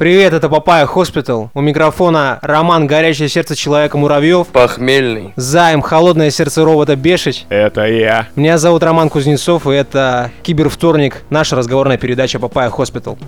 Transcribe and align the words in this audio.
Привет, 0.00 0.32
это 0.32 0.48
Папайя 0.48 0.86
Хоспитал. 0.86 1.50
У 1.52 1.60
микрофона 1.60 2.38
Роман 2.40 2.86
Горячее 2.86 3.28
сердце 3.28 3.54
человека 3.54 3.98
Муравьев. 3.98 4.46
Похмельный. 4.46 5.34
Займ 5.36 5.82
Холодное 5.82 6.30
сердце 6.30 6.64
робота 6.64 6.96
Бешич. 6.96 7.44
Это 7.50 7.86
я. 7.86 8.26
Меня 8.34 8.56
зовут 8.56 8.82
Роман 8.82 9.10
Кузнецов, 9.10 9.66
и 9.66 9.72
это 9.72 10.30
Кибервторник, 10.42 11.22
наша 11.28 11.54
разговорная 11.54 11.98
передача 11.98 12.38
Папая 12.38 12.70
Хоспитал. 12.70 13.18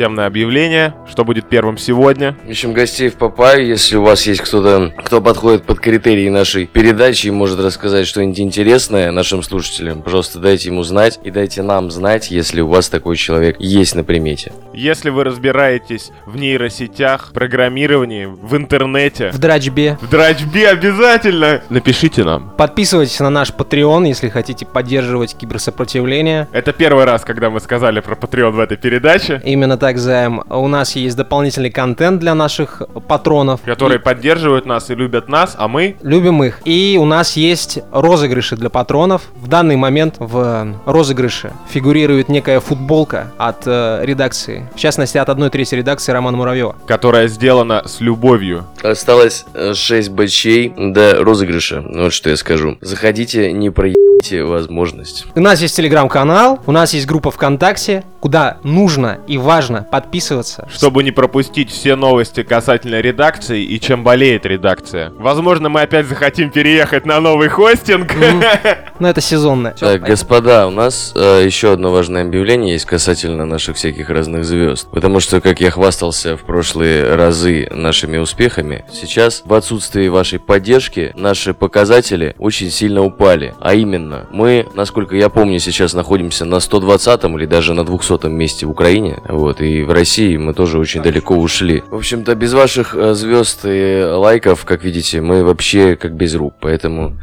Системное 0.00 0.24
объявление. 0.24 0.94
Что 1.06 1.26
будет 1.26 1.50
первым 1.50 1.76
сегодня? 1.76 2.34
Ищем 2.48 2.72
гостей 2.72 3.10
в 3.10 3.16
Папайю. 3.16 3.66
Если 3.66 3.96
у 3.96 4.02
вас 4.02 4.26
есть 4.26 4.40
кто-то, 4.40 4.94
кто 5.04 5.20
подходит 5.20 5.64
под 5.64 5.78
критерии 5.78 6.30
нашей 6.30 6.64
передачи 6.64 7.26
и 7.26 7.30
может 7.30 7.60
рассказать 7.60 8.06
что-нибудь 8.06 8.40
интересное 8.40 9.10
нашим 9.10 9.42
слушателям, 9.42 10.00
пожалуйста, 10.00 10.38
дайте 10.38 10.70
ему 10.70 10.84
знать 10.84 11.20
и 11.22 11.30
дайте 11.30 11.60
нам 11.60 11.90
знать, 11.90 12.30
если 12.30 12.62
у 12.62 12.68
вас 12.68 12.88
такой 12.88 13.16
человек 13.16 13.56
есть 13.58 13.94
на 13.94 14.02
примете. 14.02 14.54
Если 14.72 15.10
вы 15.10 15.22
разбираетесь 15.22 16.12
в 16.24 16.34
нейросетях, 16.38 17.32
программировании, 17.34 18.24
в 18.24 18.56
интернете, 18.56 19.30
В 19.34 19.38
драчбе. 19.38 19.98
в 20.00 20.08
драчбе 20.08 20.68
обязательно, 20.68 21.60
напишите 21.68 22.24
нам. 22.24 22.54
Подписывайтесь 22.56 23.20
на 23.20 23.28
наш 23.28 23.50
Patreon, 23.50 24.08
если 24.08 24.30
хотите 24.30 24.64
поддерживать 24.64 25.36
киберсопротивление. 25.36 26.48
Это 26.52 26.72
первый 26.72 27.04
раз, 27.04 27.22
когда 27.22 27.50
мы 27.50 27.60
сказали 27.60 28.00
про 28.00 28.14
Patreon 28.14 28.52
в 28.52 28.60
этой 28.60 28.78
передаче, 28.78 29.42
Именно 29.44 29.76
так, 29.76 29.89
Займ. 29.98 30.42
У 30.48 30.68
нас 30.68 30.96
есть 30.96 31.16
дополнительный 31.16 31.70
контент 31.70 32.20
для 32.20 32.34
наших 32.34 32.82
патронов. 33.08 33.60
которые 33.62 33.98
поддерживают 33.98 34.66
нас 34.66 34.90
и 34.90 34.94
любят 34.94 35.28
нас, 35.28 35.54
а 35.58 35.68
мы... 35.68 35.96
Любим 36.02 36.42
их. 36.42 36.60
И 36.64 36.98
у 37.00 37.04
нас 37.04 37.36
есть 37.36 37.78
розыгрыши 37.92 38.56
для 38.56 38.68
патронов. 38.70 39.22
В 39.36 39.48
данный 39.48 39.76
момент 39.76 40.16
в 40.18 40.74
розыгрыше 40.86 41.52
фигурирует 41.70 42.28
некая 42.28 42.60
футболка 42.60 43.26
от 43.38 43.62
э, 43.66 44.00
редакции. 44.04 44.68
В 44.74 44.78
частности, 44.78 45.18
от 45.18 45.28
одной 45.28 45.50
трети 45.50 45.74
редакции 45.74 46.12
Романа 46.12 46.36
Муравьева. 46.36 46.76
которая 46.86 47.28
сделана 47.28 47.82
с 47.86 48.00
любовью. 48.00 48.64
Осталось 48.82 49.44
6 49.74 50.10
бачей 50.10 50.72
до 50.76 51.22
розыгрыша. 51.22 51.82
Вот 51.86 52.12
что 52.12 52.30
я 52.30 52.36
скажу. 52.36 52.76
Заходите, 52.80 53.52
не 53.52 53.70
проебите 53.70 54.44
возможность. 54.44 55.26
У 55.34 55.40
нас 55.40 55.60
есть 55.62 55.76
телеграм-канал, 55.76 56.58
у 56.66 56.72
нас 56.72 56.92
есть 56.94 57.06
группа 57.06 57.30
ВКонтакте, 57.30 58.04
куда 58.20 58.58
нужно 58.62 59.18
и 59.26 59.38
важно 59.38 59.86
подписываться. 59.90 60.68
Чтобы 60.70 61.02
не 61.02 61.10
пропустить 61.10 61.70
все 61.70 61.96
новости 61.96 62.42
касательно 62.42 63.00
редакции 63.00 63.62
и 63.62 63.80
чем 63.80 64.04
болеет 64.04 64.46
редакция. 64.46 65.12
Возможно, 65.18 65.68
мы 65.68 65.82
опять 65.82 66.06
захотим 66.06 66.50
переехать 66.50 67.06
на 67.06 67.20
новый 67.20 67.48
хостинг. 67.48 68.12
Но 68.98 69.08
это 69.08 69.20
сезонное. 69.20 69.72
Так, 69.72 70.02
господа, 70.02 70.66
у 70.66 70.70
нас 70.70 71.12
э, 71.14 71.42
еще 71.44 71.72
одно 71.72 71.90
важное 71.90 72.22
объявление 72.22 72.74
есть 72.74 72.84
касательно 72.84 73.46
наших 73.46 73.76
всяких 73.76 74.10
разных 74.10 74.44
звезд. 74.44 74.88
Потому 74.90 75.20
что, 75.20 75.40
как 75.40 75.60
я 75.60 75.70
хвастался 75.70 76.36
в 76.36 76.42
прошлые 76.42 77.14
разы 77.14 77.68
нашими 77.70 78.18
успехами, 78.18 78.84
сейчас 78.92 79.42
в 79.44 79.54
отсутствии 79.54 80.08
вашей 80.08 80.38
поддержки 80.38 81.12
наши 81.14 81.54
показатели 81.54 82.34
очень 82.38 82.70
сильно 82.70 83.02
упали. 83.02 83.54
А 83.60 83.74
именно, 83.74 84.26
мы, 84.30 84.66
насколько 84.74 85.16
я 85.16 85.30
помню, 85.30 85.58
сейчас 85.58 85.94
находимся 85.94 86.44
на 86.44 86.60
120 86.60 87.24
или 87.24 87.46
даже 87.46 87.74
на 87.74 87.84
200 87.84 88.09
месте 88.32 88.66
в 88.66 88.70
Украине. 88.70 89.18
Вот, 89.28 89.60
и 89.60 89.82
в 89.82 89.90
России 89.90 90.36
мы 90.36 90.54
тоже 90.54 90.78
очень 90.78 91.02
далеко 91.02 91.36
ушли. 91.36 91.82
В 91.90 91.96
общем-то, 91.96 92.34
без 92.34 92.52
ваших 92.52 92.94
э, 92.94 93.14
звезд 93.14 93.60
и 93.64 94.02
лайков, 94.04 94.64
как 94.64 94.84
видите, 94.84 95.20
мы 95.20 95.44
вообще 95.44 95.96
как 95.96 96.14
без 96.14 96.34
рук. 96.34 96.54
Поэтому 96.60 97.16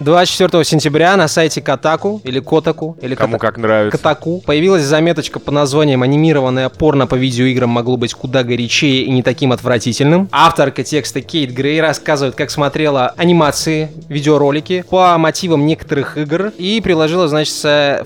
24 0.00 0.62
сентября 0.64 1.16
на 1.16 1.26
сайте 1.26 1.60
Катаку 1.60 2.20
или 2.22 2.38
Котаку 2.38 2.96
или 3.02 3.16
Кому 3.16 3.36
Кота- 3.36 3.40
как 3.48 3.58
нравится. 3.58 3.98
Катаку 3.98 4.40
появилась 4.46 4.84
заметочка 4.84 5.40
под 5.40 5.52
названием 5.52 6.04
«Анимированное 6.04 6.68
порно 6.68 7.08
по 7.08 7.16
видеоиграм 7.16 7.68
могло 7.68 7.96
быть 7.96 8.14
куда 8.14 8.44
горячее 8.44 9.02
и 9.02 9.10
не 9.10 9.24
таким 9.24 9.50
отвратительным». 9.50 10.28
Авторка 10.30 10.84
текста 10.84 11.20
Кейт 11.20 11.50
Грей 11.50 11.80
рассказывает, 11.80 12.36
как 12.36 12.52
смотрела 12.52 13.12
анимации, 13.16 13.90
видеоролики 14.08 14.84
по 14.88 15.18
мотивам 15.18 15.66
некоторых 15.66 16.16
игр 16.16 16.52
и 16.56 16.80
приложила, 16.80 17.26
значит, 17.26 17.56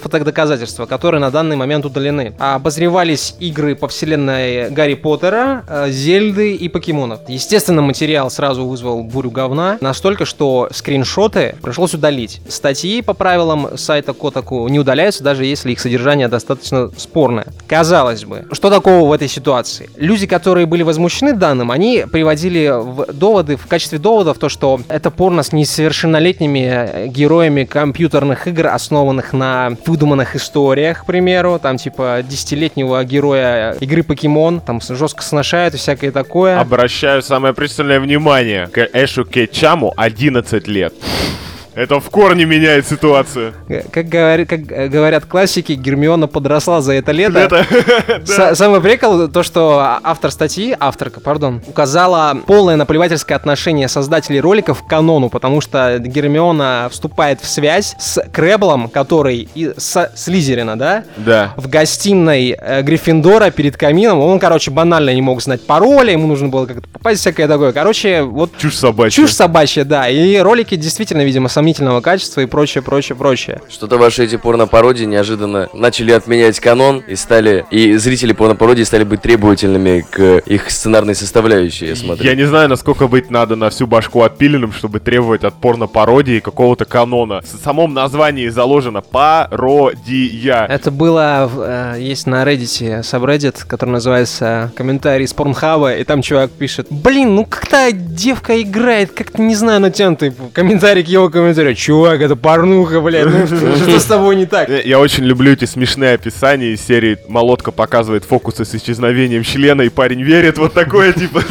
фотодоказательства, 0.01 0.87
которые 0.87 1.21
на 1.21 1.31
данный 1.31 1.57
момент 1.57 1.85
удалены. 1.85 2.33
Обозревались 2.39 3.35
игры 3.39 3.75
по 3.77 3.89
вселенной 3.89 4.71
Гарри 4.71 4.95
Поттера, 4.95 5.63
э, 5.69 5.91
Зельды 5.91 6.55
и 6.55 6.69
Покемонов. 6.71 7.21
Естественно, 7.29 7.83
материал 7.83 8.31
сразу 8.31 8.65
вызвал 8.65 9.05
бурю 9.05 9.31
говна, 9.31 9.77
настолько, 9.83 10.25
что 10.25 10.69
скриншоты 10.73 11.57
пришлось 11.63 11.92
удалить. 11.95 12.41
Статьи 12.49 13.03
по 13.03 13.15
правилам 13.15 13.77
сайта 13.77 14.13
Котаку 14.13 14.67
не 14.69 14.79
удаляются, 14.79 15.23
даже 15.23 15.45
если 15.45 15.73
их 15.73 15.81
содержание 15.81 16.29
достаточно 16.29 16.91
спорное. 16.97 17.47
Казалось 17.67 18.25
бы, 18.25 18.47
что 18.53 18.71
такого 18.71 19.09
в 19.09 19.13
этой 19.13 19.29
ситуации? 19.29 19.91
Люди, 19.97 20.27
которые 20.27 20.67
были 20.67 20.83
возмущены 20.83 21.33
данным, 21.33 21.71
они 21.71 22.05
приводили 22.11 22.73
в 22.73 23.13
доводы, 23.13 23.57
в 23.57 23.67
качестве 23.67 23.99
доводов 23.99 24.39
то, 24.39 24.49
что 24.49 24.81
это 24.89 25.11
порно 25.11 25.43
с 25.43 25.53
несовершеннолетними 25.53 26.69
э, 26.69 27.07
героями 27.09 27.65
компьютерных 27.65 28.47
игр, 28.47 28.69
основанных 28.69 29.33
на 29.33 29.77
выдуманных 29.87 30.37
историях, 30.37 31.03
к 31.03 31.07
примеру, 31.07 31.59
там 31.63 31.79
типа 31.79 32.23
десятилетнего 32.29 33.03
героя 33.05 33.73
игры 33.81 34.03
Покемон, 34.03 34.61
там 34.61 34.81
жестко 34.81 35.23
сношают 35.23 35.75
и 35.75 35.79
всякое 35.79 36.13
такое. 36.13 36.61
Обращаю 36.61 37.23
самое 37.23 37.55
пристальное 37.55 38.01
внимание 38.01 38.67
к 38.69 38.89
Эшу 38.93 39.25
Кетчаму 39.25 39.93
11 39.97 40.69
лет. 40.69 40.95
Это 41.75 42.01
в 42.01 42.11
корне 42.11 42.45
меняет 42.45 42.87
ситуацию. 42.87 43.55
Э, 43.69 43.83
Как, 43.91 44.07
говори- 44.07 44.45
как, 44.45 44.61
э, 44.71 44.89
говорят 44.89 45.25
классики, 45.25 45.73
Гермиона 45.73 46.27
подросла 46.27 46.83
за 46.83 46.93
это 46.95 47.13
лето. 47.13 47.39
Это... 47.39 47.65
Са- 48.27 48.55
Самый 48.55 48.81
прикол 48.81 49.29
то, 49.29 49.43
что 49.43 49.99
автор 50.03 50.31
статьи, 50.31 50.77
авторка, 50.79 51.21
пардон, 51.21 51.63
указала 51.67 52.37
полное 52.47 52.77
наплевательское 52.77 53.37
отношение 53.37 53.89
создателей 53.89 54.41
роликов 54.41 54.83
к 54.83 54.87
канону, 54.87 55.31
потому 55.31 55.61
что 55.63 55.99
Гермиона 55.99 56.89
вступает 56.91 57.41
в 57.41 57.47
связь 57.49 57.95
с 57.99 58.23
Креблом, 58.33 58.89
который 58.89 59.49
и 59.55 59.73
с 59.77 60.11
Слизерина, 60.15 60.79
да? 60.79 61.05
Да. 61.17 61.55
В 61.57 61.69
гостиной 61.69 62.55
э, 62.59 62.83
Гриффиндора 62.83 63.51
перед 63.51 63.77
камином. 63.79 64.19
Он, 64.21 64.39
короче, 64.39 64.71
банально 64.71 65.15
не 65.15 65.23
мог 65.23 65.41
знать 65.43 65.67
пароли, 65.67 66.13
ему 66.13 66.27
нужно 66.27 66.49
было 66.49 66.67
как-то 66.67 66.87
попасть, 66.89 67.21
всякое 67.21 67.49
такое. 67.49 67.73
Короче, 67.73 68.23
вот 68.23 68.57
Чушь 68.59 68.77
собачья. 68.77 69.23
чушь 69.23 69.33
собачья, 69.33 69.85
да. 69.85 70.09
И 70.09 70.37
ролики 70.39 70.77
действительно, 70.77 71.23
видимо, 71.23 71.49
сомнительного 71.63 72.01
качества 72.01 72.41
и 72.41 72.47
прочее, 72.47 72.83
прочее, 72.83 73.15
прочее. 73.17 73.61
Что-то 73.71 73.97
ваши 73.97 74.25
эти 74.25 74.37
порно-пародии 74.37 75.05
неожиданно 75.05 75.69
начали 75.73 76.11
отменять 76.11 76.59
канон 76.59 77.05
и 77.07 77.15
стали... 77.15 77.65
И 77.71 77.95
зрители 77.99 78.33
порно-пародии 78.33 78.83
стали 78.83 79.05
быть 79.05 79.23
требовательными 79.23 80.05
к 80.11 80.39
их 80.39 80.69
сценарной 80.73 81.15
составляющей, 81.15 81.87
я 81.87 81.95
смотрю. 81.97 82.25
Я 82.25 82.35
не 82.35 82.45
знаю, 82.47 82.69
насколько 82.69 83.07
быть 83.07 83.31
надо 83.31 83.55
на 83.55 83.71
всю 83.71 83.87
башку 83.87 84.23
отпиленным, 84.23 84.73
чтобы 84.73 84.99
требовать 84.99 85.45
от 85.45 85.55
порно-пародии 85.55 86.41
какого-то 86.41 86.85
канона. 86.85 87.41
В 87.43 87.63
самом 87.65 87.95
названии 87.95 88.49
заложено 88.49 89.01
пародия. 89.01 90.67
Это 90.69 90.91
было, 90.91 91.49
в- 91.53 91.61
э, 91.61 92.01
есть 92.01 92.27
на 92.27 92.43
Reddit 92.43 93.03
subreddit, 93.03 93.65
который 93.69 93.91
называется 93.91 94.73
«Комментарий 94.77 95.29
с 95.29 95.33
Порнхаба», 95.33 95.95
и 95.95 96.03
там 96.03 96.23
чувак 96.23 96.51
пишет, 96.51 96.89
блин, 96.91 97.37
ну 97.37 97.45
как-то 97.45 97.93
девка 97.93 98.61
играет, 98.61 99.13
как-то, 99.13 99.41
не 99.41 99.55
знаю, 99.55 99.81
натянутый 99.81 100.33
комментарий 100.53 101.05
к 101.05 101.09
его 101.09 101.29
комментарию. 101.29 101.52
Чувак, 101.75 102.21
это 102.21 102.37
порнуха, 102.37 103.01
блядь, 103.01 103.27
ну 103.27 103.47
что 103.47 104.01
с 104.01 104.05
тобой 104.05 104.37
не 104.37 104.47
так? 104.47 104.69
Я 104.85 104.99
очень 104.99 105.25
люблю 105.25 105.53
эти 105.53 105.65
смешные 105.65 106.15
описания 106.15 106.73
из 106.73 106.81
серии 106.81 107.19
«Молотка 107.29 107.71
показывает 107.71 108.25
фокусы 108.25 108.65
с 108.65 108.75
исчезновением 108.75 109.43
члена, 109.43 109.83
и 109.83 109.89
парень 109.89 110.23
верит». 110.23 110.59
Вот 110.59 110.73
такое, 110.73 111.13
типа... 111.13 111.43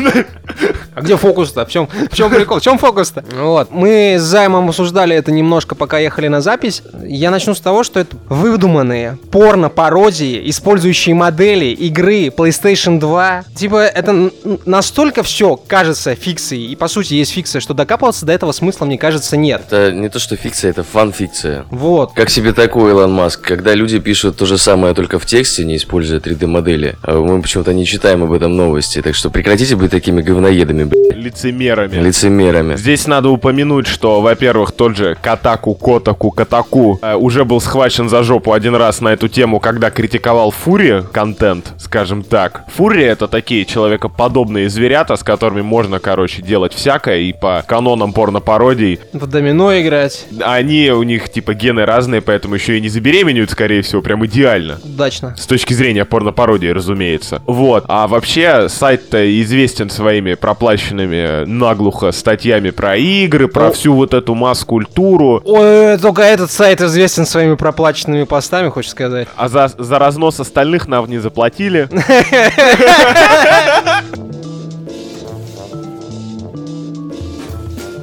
А 0.94 1.02
где 1.02 1.16
фокус-то? 1.16 1.66
В 1.66 1.70
чем, 1.70 1.88
в 1.88 2.16
чем 2.16 2.30
прикол? 2.30 2.60
В 2.60 2.62
чем 2.62 2.78
фокус-то? 2.78 3.24
Вот. 3.40 3.72
Мы 3.72 4.18
с 4.20 4.24
Займом 4.24 4.68
обсуждали 4.68 5.16
это 5.16 5.32
немножко, 5.32 5.74
пока 5.74 6.00
ехали 6.00 6.28
на 6.28 6.42
запись. 6.42 6.84
Я 7.06 7.32
начну 7.32 7.56
с 7.56 7.62
того, 7.62 7.84
что 7.84 8.00
это 8.00 8.18
выдуманные 8.28 9.18
порно-пародии, 9.32 10.50
использующие 10.50 11.16
модели 11.16 11.68
игры 11.68 12.28
PlayStation 12.28 13.00
2. 13.00 13.46
Типа, 13.56 13.86
это 13.86 14.32
настолько 14.66 15.24
все 15.24 15.56
кажется 15.56 16.14
фикцией, 16.16 16.68
и 16.68 16.76
по 16.76 16.90
сути 16.90 17.14
есть 17.14 17.32
фикция, 17.32 17.62
что 17.62 17.74
докапываться 17.74 18.26
до 18.26 18.34
этого 18.34 18.52
смысла, 18.52 18.86
мне 18.86 18.98
кажется, 18.98 19.38
нет. 19.38 19.64
Это 19.68 19.91
это 19.92 20.00
не 20.00 20.10
то, 20.10 20.20
что 20.20 20.36
фикция, 20.36 20.72
это 20.72 20.84
фан-фикция. 20.84 21.66
Вот. 21.70 22.14
Как 22.14 22.30
себе 22.30 22.54
такой 22.54 22.92
Илон 22.92 23.12
Маск, 23.12 23.42
когда 23.42 23.74
люди 23.76 24.00
пишут 24.00 24.38
то 24.38 24.46
же 24.46 24.58
самое 24.58 24.94
только 24.94 25.20
в 25.20 25.26
тексте, 25.26 25.66
не 25.66 25.76
используя 25.76 26.20
3D-модели, 26.20 26.96
а 27.04 27.20
мы 27.20 27.42
почему-то 27.42 27.74
не 27.74 27.86
читаем 27.86 28.24
об 28.24 28.32
этом 28.32 28.56
новости, 28.56 29.02
так 29.02 29.16
что 29.16 29.30
прекратите 29.30 29.76
быть 29.76 29.92
такими 29.92 30.22
говноедами, 30.22 30.86
блядь, 30.86 31.16
Лицемерами. 31.16 31.96
лицемерами. 31.98 32.76
Здесь 32.76 33.08
надо 33.08 33.30
упомянуть, 33.30 33.88
что, 33.88 34.22
во-первых, 34.22 34.72
тот 34.72 34.96
же 34.96 35.18
Катаку, 35.22 35.76
Котаку, 35.76 36.32
Катаку 36.32 37.00
э, 37.02 37.16
уже 37.16 37.46
был 37.46 37.62
схвачен 37.62 38.10
за 38.10 38.24
жопу 38.24 38.54
один 38.54 38.76
раз 38.76 39.02
на 39.02 39.10
эту 39.10 39.28
тему, 39.28 39.60
когда 39.60 39.92
критиковал 39.92 40.52
Фури 40.52 41.04
контент, 41.12 41.74
скажем 41.78 42.24
так. 42.24 42.64
Фури 42.76 43.04
это 43.04 43.28
такие 43.28 43.66
человекоподобные 43.66 44.70
зверята, 44.70 45.16
с 45.16 45.24
которыми 45.24 45.62
можно, 45.62 46.00
короче, 46.00 46.42
делать 46.42 46.74
всякое, 46.74 47.20
и 47.20 47.34
по 47.34 47.64
канонам 47.68 48.14
порно-пародий 48.14 49.00
В 49.14 49.28
домино 49.28 49.72
играть. 49.82 50.26
они, 50.44 50.90
у 50.92 51.04
них, 51.04 51.30
типа, 51.30 51.54
гены 51.54 51.86
разные, 51.86 52.22
поэтому 52.22 52.56
еще 52.56 52.78
и 52.78 52.82
не 52.82 52.90
забеременеют, 52.90 53.52
скорее 53.52 53.82
всего, 53.82 54.02
прям 54.02 54.26
идеально. 54.26 54.80
Удачно. 54.84 55.36
С 55.38 55.46
точки 55.46 55.74
зрения 55.74 56.06
порно-пародии, 56.06 56.68
разумеется. 56.68 57.42
Вот. 57.46 57.86
А 57.88 58.08
вообще, 58.08 58.70
сайт-то 58.70 59.42
известен 59.42 59.90
своими 59.90 60.36
проплаченными 60.36 61.46
наглухо 61.46 62.12
статьями 62.12 62.70
про 62.70 62.96
игры, 62.96 63.48
про 63.48 63.68
О. 63.68 63.72
всю 63.72 63.94
вот 63.94 64.14
эту 64.14 64.36
масс-культуру. 64.36 65.42
Ой, 65.46 65.98
только 65.98 66.22
этот 66.22 66.52
сайт 66.52 66.82
известен 66.82 67.26
своими 67.26 67.56
проплаченными 67.56 68.24
постами, 68.24 68.70
хочешь 68.70 68.92
сказать. 68.92 69.28
А 69.36 69.50
за, 69.50 69.72
за 69.78 70.00
разнос 70.00 70.40
остальных 70.40 70.88
нам 70.88 71.10
не 71.10 71.20
заплатили. 71.20 71.90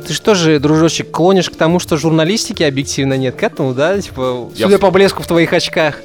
Ты 0.08 0.14
что 0.14 0.34
же, 0.34 0.58
дружочек, 0.58 1.10
клонишь 1.10 1.50
к 1.50 1.56
тому, 1.56 1.78
что 1.78 1.98
журналистики 1.98 2.62
объективно 2.62 3.14
нет? 3.18 3.36
К 3.36 3.42
этому, 3.42 3.74
да? 3.74 4.00
Типа, 4.00 4.48
Я 4.54 4.64
судя 4.64 4.78
в- 4.78 4.80
по 4.80 4.90
блеску 4.90 5.22
в 5.22 5.26
твоих 5.26 5.52
очках. 5.52 6.00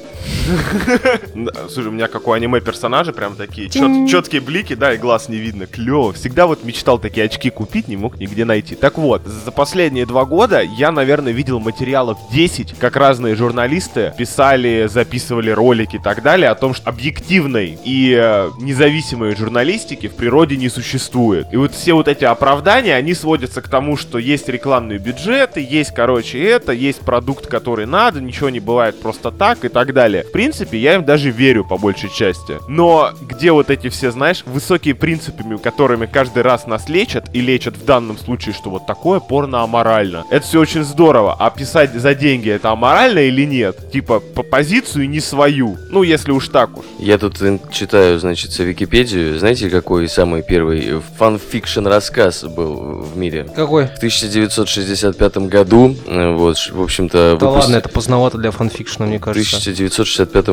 Слушай, 1.68 1.88
у 1.88 1.92
меня 1.92 2.08
как 2.08 2.28
у 2.28 2.32
аниме 2.32 2.60
персонажи 2.60 3.12
прям 3.12 3.36
такие 3.36 3.68
четкие 3.68 4.40
блики, 4.40 4.74
да, 4.74 4.94
и 4.94 4.98
глаз 4.98 5.28
не 5.28 5.36
видно. 5.36 5.66
Клево. 5.66 6.12
Всегда 6.12 6.46
вот 6.46 6.64
мечтал 6.64 6.98
такие 6.98 7.26
очки 7.26 7.50
купить, 7.50 7.88
не 7.88 7.96
мог 7.96 8.18
нигде 8.18 8.44
найти. 8.44 8.74
Так 8.74 8.98
вот, 8.98 9.22
за 9.26 9.50
последние 9.50 10.06
два 10.06 10.24
года 10.24 10.60
я, 10.60 10.92
наверное, 10.92 11.32
видел 11.32 11.60
материалов 11.60 12.18
10, 12.32 12.78
как 12.78 12.96
разные 12.96 13.34
журналисты 13.36 14.12
писали, 14.16 14.86
записывали 14.90 15.50
ролики 15.50 15.96
и 15.96 15.98
так 15.98 16.22
далее 16.22 16.50
о 16.50 16.54
том, 16.54 16.74
что 16.74 16.88
объективной 16.90 17.78
и 17.84 18.14
э, 18.18 18.50
независимой 18.60 19.34
журналистики 19.34 20.08
в 20.08 20.14
природе 20.14 20.56
не 20.56 20.68
существует. 20.68 21.46
И 21.52 21.56
вот 21.56 21.72
все 21.72 21.94
вот 21.94 22.08
эти 22.08 22.24
оправдания, 22.24 22.94
они 22.94 23.14
сводятся 23.14 23.62
к 23.62 23.68
тому, 23.68 23.96
что 23.96 24.18
есть 24.18 24.48
рекламные 24.48 24.98
бюджеты, 24.98 25.66
есть, 25.68 25.92
короче, 25.94 26.42
это, 26.42 26.72
есть 26.72 27.00
продукт, 27.00 27.46
который 27.46 27.86
надо, 27.86 28.20
ничего 28.20 28.50
не 28.50 28.60
бывает 28.60 29.00
просто 29.00 29.30
так 29.30 29.64
и 29.64 29.68
так 29.68 29.92
далее. 29.92 30.13
В 30.22 30.32
принципе, 30.32 30.78
я 30.78 30.94
им 30.94 31.04
даже 31.04 31.30
верю 31.30 31.64
по 31.64 31.76
большей 31.76 32.10
части. 32.10 32.58
Но 32.68 33.10
где 33.22 33.52
вот 33.52 33.70
эти 33.70 33.88
все, 33.88 34.10
знаешь, 34.10 34.42
высокие 34.46 34.94
принципы, 34.94 35.42
которыми 35.58 36.06
каждый 36.06 36.42
раз 36.42 36.66
нас 36.66 36.88
лечат, 36.88 37.28
и 37.32 37.40
лечат 37.40 37.76
в 37.76 37.84
данном 37.84 38.18
случае, 38.18 38.54
что 38.54 38.70
вот 38.70 38.86
такое 38.86 39.20
порно 39.20 39.62
аморально. 39.62 40.24
Это 40.30 40.46
все 40.46 40.60
очень 40.60 40.84
здорово. 40.84 41.34
А 41.38 41.50
писать 41.50 41.92
за 41.94 42.14
деньги 42.14 42.50
это 42.50 42.70
аморально 42.70 43.20
или 43.20 43.44
нет? 43.44 43.90
Типа, 43.92 44.20
по- 44.20 44.42
позицию 44.42 45.08
не 45.08 45.20
свою. 45.20 45.76
Ну, 45.90 46.02
если 46.02 46.30
уж 46.32 46.48
так 46.48 46.78
уж. 46.78 46.84
Я 46.98 47.18
тут 47.18 47.36
читаю, 47.72 48.18
значит, 48.18 48.56
Википедию. 48.58 49.38
Знаете, 49.38 49.70
какой 49.70 50.08
самый 50.08 50.42
первый 50.42 51.00
fan 51.18 51.38
fiction 51.38 51.86
рассказ 51.86 52.44
был 52.44 53.00
в 53.02 53.16
мире? 53.16 53.46
Какой? 53.54 53.86
В 53.86 53.96
1965 53.96 55.36
году, 55.48 55.96
э, 56.06 56.30
вот, 56.34 56.56
в 56.72 56.82
общем-то, 56.82 57.36
Да 57.40 57.46
выпус- 57.46 57.60
ладно, 57.60 57.76
это 57.76 57.88
поздновато 57.88 58.38
для 58.38 58.50
фанфикшена, 58.50 59.06
мне 59.06 59.18
кажется. 59.18 59.56
1965 59.56 59.92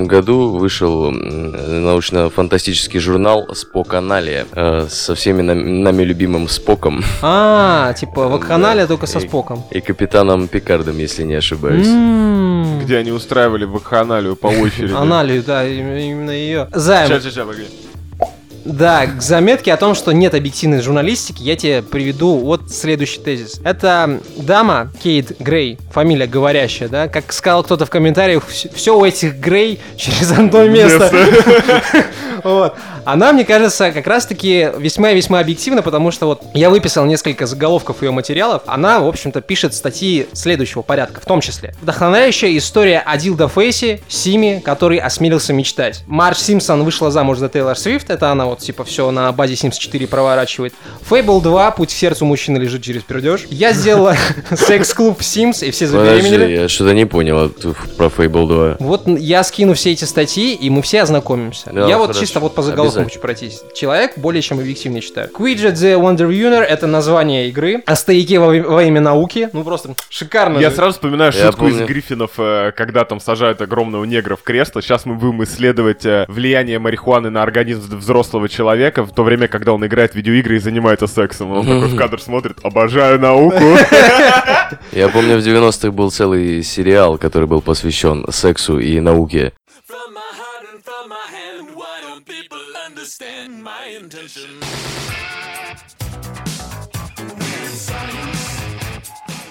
году 0.08 0.50
вышел 0.58 1.12
научно-фантастический 1.12 3.00
журнал 3.00 3.48
«Спокеналия» 3.54 4.46
э, 4.56 4.88
со 4.90 5.14
всеми 5.16 5.42
нам- 5.42 5.84
нами 5.84 6.04
любимым 6.04 6.48
Споком 6.48 7.04
А, 7.22 7.94
типа, 7.94 8.28
вакханалия 8.28 8.88
только 8.88 9.08
со 9.08 9.20
И- 9.20 9.28
споком. 9.28 9.64
и 9.72 9.82
капитаном 9.82 10.48
Пикардом, 10.48 10.98
если 10.98 11.24
не 11.24 11.36
ошибаюсь. 11.36 11.88
Где 12.84 12.98
они 12.98 13.12
устраивали 13.12 13.66
вакханалию 13.66 14.36
по 14.36 14.48
очереди. 14.48 14.94
Аналию, 14.94 15.44
да, 15.44 15.64
им- 15.66 15.96
именно 15.96 16.32
ее. 16.32 16.68
Займ, 16.74 17.08
сейчас, 17.08 17.24
сейчас, 17.24 17.46
погоди. 17.46 17.66
Да, 18.64 19.08
к 19.08 19.22
заметке 19.22 19.74
о 19.74 19.78
том, 19.78 19.96
что 19.96 20.12
нет 20.12 20.36
объективной 20.36 20.82
журналистики, 20.82 21.42
я 21.42 21.56
тебе 21.56 21.82
приведу 21.82 22.38
вот 22.38 22.70
следующий 22.70 23.20
тезис. 23.20 23.60
Это 23.64 24.22
дама 24.38 24.92
Кейт 25.02 25.40
Грей, 25.40 25.80
фамилия 25.92 26.28
говорящая, 26.28 26.90
да, 26.90 27.08
как 27.08 27.34
сказал 27.34 27.64
кто-то 27.64 27.86
в 27.86 27.90
комментариях, 27.90 28.44
все 28.48 28.98
у 28.98 29.04
этих 29.04 29.36
Грей 29.38 29.80
через 29.98 30.32
одно 30.32 30.68
место. 30.68 31.12
Вот. 32.44 32.76
Она, 33.06 33.34
мне 33.34 33.46
кажется, 33.46 33.92
как 33.92 34.08
раз-таки 34.08 34.70
весьма 34.78 35.12
и 35.12 35.16
весьма 35.16 35.40
объективна, 35.40 35.82
потому 35.82 36.12
что 36.12 36.28
вот 36.28 36.44
я 36.54 36.70
выписал 36.70 37.06
несколько 37.06 37.46
заголовков 37.46 38.02
ее 38.02 38.12
материалов. 38.12 38.64
Она, 38.66 39.00
в 39.00 39.08
общем-то, 39.08 39.42
пишет 39.42 39.74
статьи 39.74 40.28
следующего 40.34 40.82
порядка, 40.82 41.22
в 41.22 41.26
том 41.26 41.42
числе. 41.42 41.74
Вдохновляющая 41.82 42.56
история 42.58 43.00
о 43.00 43.18
Дилда 43.18 43.48
Фейси, 43.48 44.02
Симе, 44.08 44.62
который 44.62 44.98
осмелился 44.98 45.54
мечтать. 45.54 46.04
Марш 46.08 46.40
Симпсон 46.40 46.84
вышла 46.84 47.12
замуж 47.12 47.38
за 47.38 47.50
Тейлор 47.50 47.78
Свифт, 47.78 48.10
это 48.10 48.32
она 48.32 48.46
вот 48.46 48.60
типа 48.60 48.84
все 48.84 49.10
на 49.12 49.32
базе 49.32 49.54
Sims 49.54 49.78
4 49.78 50.08
проворачивает. 50.08 50.74
Фейбл 51.04 51.42
2, 51.42 51.72
путь 51.72 51.90
к 51.90 51.92
сердцу 51.92 52.26
мужчины 52.26 52.58
лежит 52.58 52.82
через 52.82 53.04
пердеж. 53.04 53.46
Я 53.50 53.74
сделала 53.74 54.16
секс-клуб 54.56 55.20
в 55.20 55.22
Sims, 55.22 55.66
и 55.66 55.72
все 55.72 55.88
забеременели. 55.88 56.32
Подожди, 56.32 56.54
я 56.54 56.70
что-то 56.70 56.94
не 56.94 57.06
понял 57.06 57.50
про 57.98 58.08
Fable 58.08 58.48
2. 58.48 58.76
Вот 58.80 59.08
я 59.08 59.44
скину 59.44 59.74
все 59.74 59.92
эти 59.92 60.06
статьи, 60.06 60.54
и 60.54 60.70
мы 60.70 60.82
все 60.82 61.02
ознакомимся. 61.02 61.70
Да, 61.72 61.88
я 61.88 61.98
вот 61.98 62.08
хорошо. 62.08 62.22
Чисто 62.32 62.40
вот 62.40 62.56
по 62.56 62.64
хочу 62.64 63.20
пройтись. 63.20 63.62
Человек 63.76 64.18
более 64.18 64.42
чем 64.42 64.60
объективный 64.60 65.02
считаю. 65.02 65.30
Quidget 65.30 65.74
the 65.74 66.00
Wonder 66.00 66.30
Winner 66.30 66.62
это 66.62 66.88
название 66.88 67.50
игры. 67.50 67.84
О 67.86 67.96
стояке 67.96 68.40
во, 68.40 68.48
во 68.48 68.84
имя 68.84 69.02
науки. 69.02 69.50
Ну 69.52 69.64
просто 69.64 69.96
шикарно. 70.10 70.60
Я 70.60 70.72
сразу 70.72 70.94
вспоминаю 70.94 71.34
Я 71.34 71.48
шутку 71.48 71.68
из. 71.68 71.82
Гриффинов, 71.82 72.32
э, 72.38 72.72
когда 72.76 73.04
там 73.06 73.20
сажают 73.20 73.62
огромного 73.62 74.06
негра 74.06 74.36
в 74.36 74.44
кресло. 74.44 74.82
Сейчас 74.82 75.06
мы 75.06 75.16
будем 75.16 75.44
исследовать 75.44 76.06
э, 76.06 76.26
влияние 76.28 76.80
марихуаны 76.80 77.30
на 77.30 77.44
организм 77.44 77.98
взрослого 77.98 78.48
человека 78.48 79.04
в 79.04 79.14
то 79.14 79.24
время, 79.24 79.48
когда 79.48 79.74
он 79.74 79.86
играет 79.86 80.14
в 80.14 80.16
видеоигры 80.16 80.56
и 80.56 80.60
занимается 80.60 81.08
сексом. 81.08 81.52
Он 81.52 81.66
такой 81.66 81.88
в 81.88 81.96
кадр 81.98 82.22
смотрит, 82.22 82.58
обожаю 82.64 83.20
науку. 83.20 83.56
Я 84.92 85.10
помню, 85.10 85.38
в 85.38 85.46
90-х 85.46 85.92
был 85.92 86.12
целый 86.12 86.64
сериал, 86.64 87.18
который 87.18 87.48
был 87.48 87.62
посвящен 87.62 88.26
сексу 88.32 88.80
и 88.80 89.00
науке. 89.00 89.54
From 89.90 90.14
my 90.14 90.31
understand 93.02 93.64
my 93.64 93.98
intention? 94.00 94.62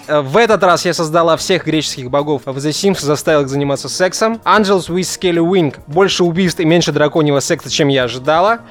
В 0.07 0.37
этот 0.37 0.63
раз 0.63 0.85
я 0.85 0.93
создала 0.93 1.35
всех 1.37 1.65
греческих 1.65 2.09
богов 2.09 2.43
в 2.45 2.57
The 2.57 2.71
Sims, 2.71 3.01
заставил 3.01 3.41
их 3.41 3.49
заниматься 3.49 3.89
сексом. 3.89 4.41
Angels 4.45 4.87
with 4.89 5.01
Scaly 5.01 5.39
Wing. 5.39 5.75
Больше 5.87 6.23
убийств 6.23 6.59
и 6.59 6.65
меньше 6.65 6.91
драконьего 6.91 7.39
секса, 7.41 7.69
чем 7.69 7.89
я 7.89 8.05
ожидала. 8.05 8.61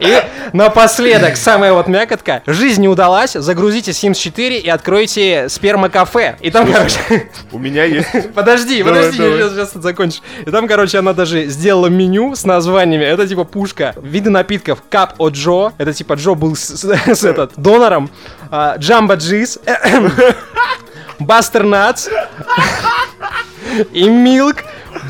И 0.00 0.22
напоследок, 0.54 1.36
самая 1.36 1.72
вот 1.74 1.86
мякотка. 1.86 2.42
Жизнь 2.46 2.80
не 2.80 2.88
удалась, 2.88 3.32
загрузите 3.32 3.90
Sims 3.90 4.14
4 4.14 4.58
и 4.58 4.68
откройте 4.68 5.48
сперма-кафе. 5.48 6.36
И 6.40 6.50
там, 6.50 6.72
короче... 6.72 6.98
У 7.52 7.58
меня 7.58 7.84
есть... 7.84 8.32
Подожди, 8.34 8.82
подожди, 8.82 9.18
сейчас, 9.18 9.72
закончишь. 9.74 10.22
И 10.46 10.50
там, 10.50 10.66
короче, 10.66 10.98
она 10.98 11.12
даже 11.12 11.46
сделала 11.46 11.88
меню 11.88 12.34
с 12.34 12.44
названиями. 12.44 13.04
Это 13.04 13.28
типа 13.28 13.44
пушка. 13.44 13.94
Виды 14.02 14.30
напитков. 14.30 14.82
Кап 14.88 15.14
от 15.18 15.34
Джо. 15.34 15.72
Это 15.76 15.92
типа 15.92 16.14
Джо 16.14 16.34
был 16.34 16.56
с, 16.56 16.84
этот, 17.24 17.52
донором. 17.56 18.10
А, 18.50 18.76
Джамбо 18.78 19.14
Джиз. 19.14 19.58
Бастер 21.18 21.64
Натс. 21.64 22.08
И 23.92 24.08
Милк. 24.08 24.56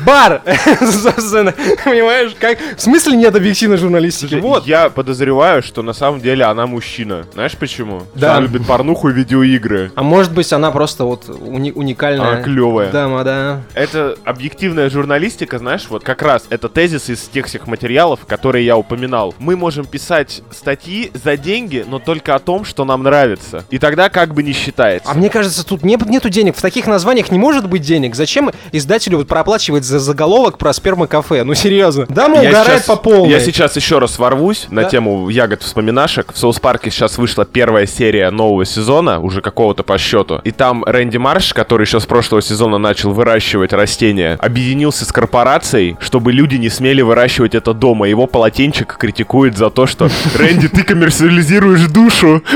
Бар! 0.05 0.41
Понимаешь, 0.45 2.35
как... 2.39 2.59
В 2.77 2.81
смысле 2.81 3.17
нет 3.17 3.35
объективной 3.35 3.77
журналистики? 3.77 4.35
Вот. 4.35 4.65
Я 4.65 4.89
подозреваю, 4.89 5.61
что 5.63 5.81
на 5.81 5.93
самом 5.93 6.21
деле 6.21 6.45
она 6.45 6.67
мужчина. 6.67 7.25
Знаешь 7.33 7.57
почему? 7.57 8.03
Да. 8.15 8.33
Она 8.33 8.41
любит 8.41 8.65
порнуху 8.65 9.09
и 9.09 9.13
видеоигры. 9.13 9.91
А 9.95 10.03
может 10.03 10.33
быть, 10.33 10.51
она 10.53 10.71
просто 10.71 11.05
вот 11.05 11.27
уни- 11.29 11.73
уникальная. 11.73 12.33
Она 12.33 12.41
клевая. 12.43 12.91
Дама, 12.91 13.23
да. 13.23 13.61
Это 13.73 14.17
объективная 14.23 14.89
журналистика, 14.89 15.57
знаешь, 15.59 15.85
вот 15.89 16.03
как 16.03 16.21
раз 16.21 16.45
это 16.49 16.69
тезис 16.69 17.09
из 17.09 17.21
тех 17.21 17.45
всех 17.45 17.67
материалов, 17.67 18.21
которые 18.27 18.65
я 18.65 18.77
упоминал. 18.77 19.33
Мы 19.39 19.55
можем 19.55 19.85
писать 19.85 20.41
статьи 20.51 21.11
за 21.13 21.37
деньги, 21.37 21.85
но 21.87 21.99
только 21.99 22.35
о 22.35 22.39
том, 22.39 22.65
что 22.65 22.85
нам 22.85 23.03
нравится. 23.03 23.65
И 23.69 23.79
тогда 23.79 24.09
как 24.09 24.33
бы 24.33 24.43
не 24.43 24.53
считается. 24.53 25.09
А 25.09 25.13
мне 25.13 25.29
кажется, 25.29 25.65
тут 25.65 25.83
не, 25.83 25.97
нету 26.07 26.29
денег. 26.29 26.55
В 26.55 26.61
таких 26.61 26.87
названиях 26.87 27.31
не 27.31 27.39
может 27.39 27.67
быть 27.67 27.81
денег. 27.81 28.15
Зачем 28.15 28.51
издателю 28.71 29.17
вот 29.17 29.27
проплачивать 29.27 29.83
за 29.99 30.11
заголовок 30.11 30.57
про 30.57 30.73
спермокафе. 30.73 31.43
Ну, 31.43 31.53
серьезно. 31.53 32.05
Дама 32.09 32.41
Я 32.41 32.49
угорает 32.49 32.85
по 32.85 32.95
полной. 32.95 33.29
Я 33.29 33.39
сейчас 33.39 33.75
еще 33.75 33.99
раз 33.99 34.17
ворвусь 34.19 34.67
на 34.69 34.83
Да. 34.83 34.89
тему 34.89 35.29
ягод 35.29 35.61
вспоминашек. 35.63 36.33
В 36.33 36.37
Соус 36.37 36.59
Парке 36.59 36.91
сейчас 36.91 37.17
вышла 37.17 37.45
первая 37.45 37.85
серия 37.85 38.29
нового 38.31 38.65
сезона, 38.65 39.19
уже 39.19 39.41
какого-то 39.41 39.83
по 39.83 39.97
счету. 39.97 40.41
И 40.43 40.51
там 40.51 40.83
Рэнди 40.85 41.17
Марш, 41.17 41.53
который 41.53 41.85
еще 41.85 41.99
с 41.99 42.05
прошлого 42.05 42.41
сезона 42.41 42.77
начал 42.77 43.11
выращивать 43.11 43.73
растения, 43.73 44.37
объединился 44.41 45.05
с 45.05 45.11
корпорацией, 45.11 45.97
чтобы 45.99 46.31
люди 46.31 46.55
не 46.55 46.69
смели 46.69 47.01
выращивать 47.01 47.55
это 47.55 47.73
дома. 47.73 48.07
Его 48.07 48.27
полотенчик 48.27 48.97
критикует 48.97 49.57
за 49.57 49.69
то, 49.69 49.85
что 49.87 50.09
Рэнди, 50.37 50.67
ты 50.67 50.83
коммерциализируешь 50.83 51.87
душу. 51.87 52.41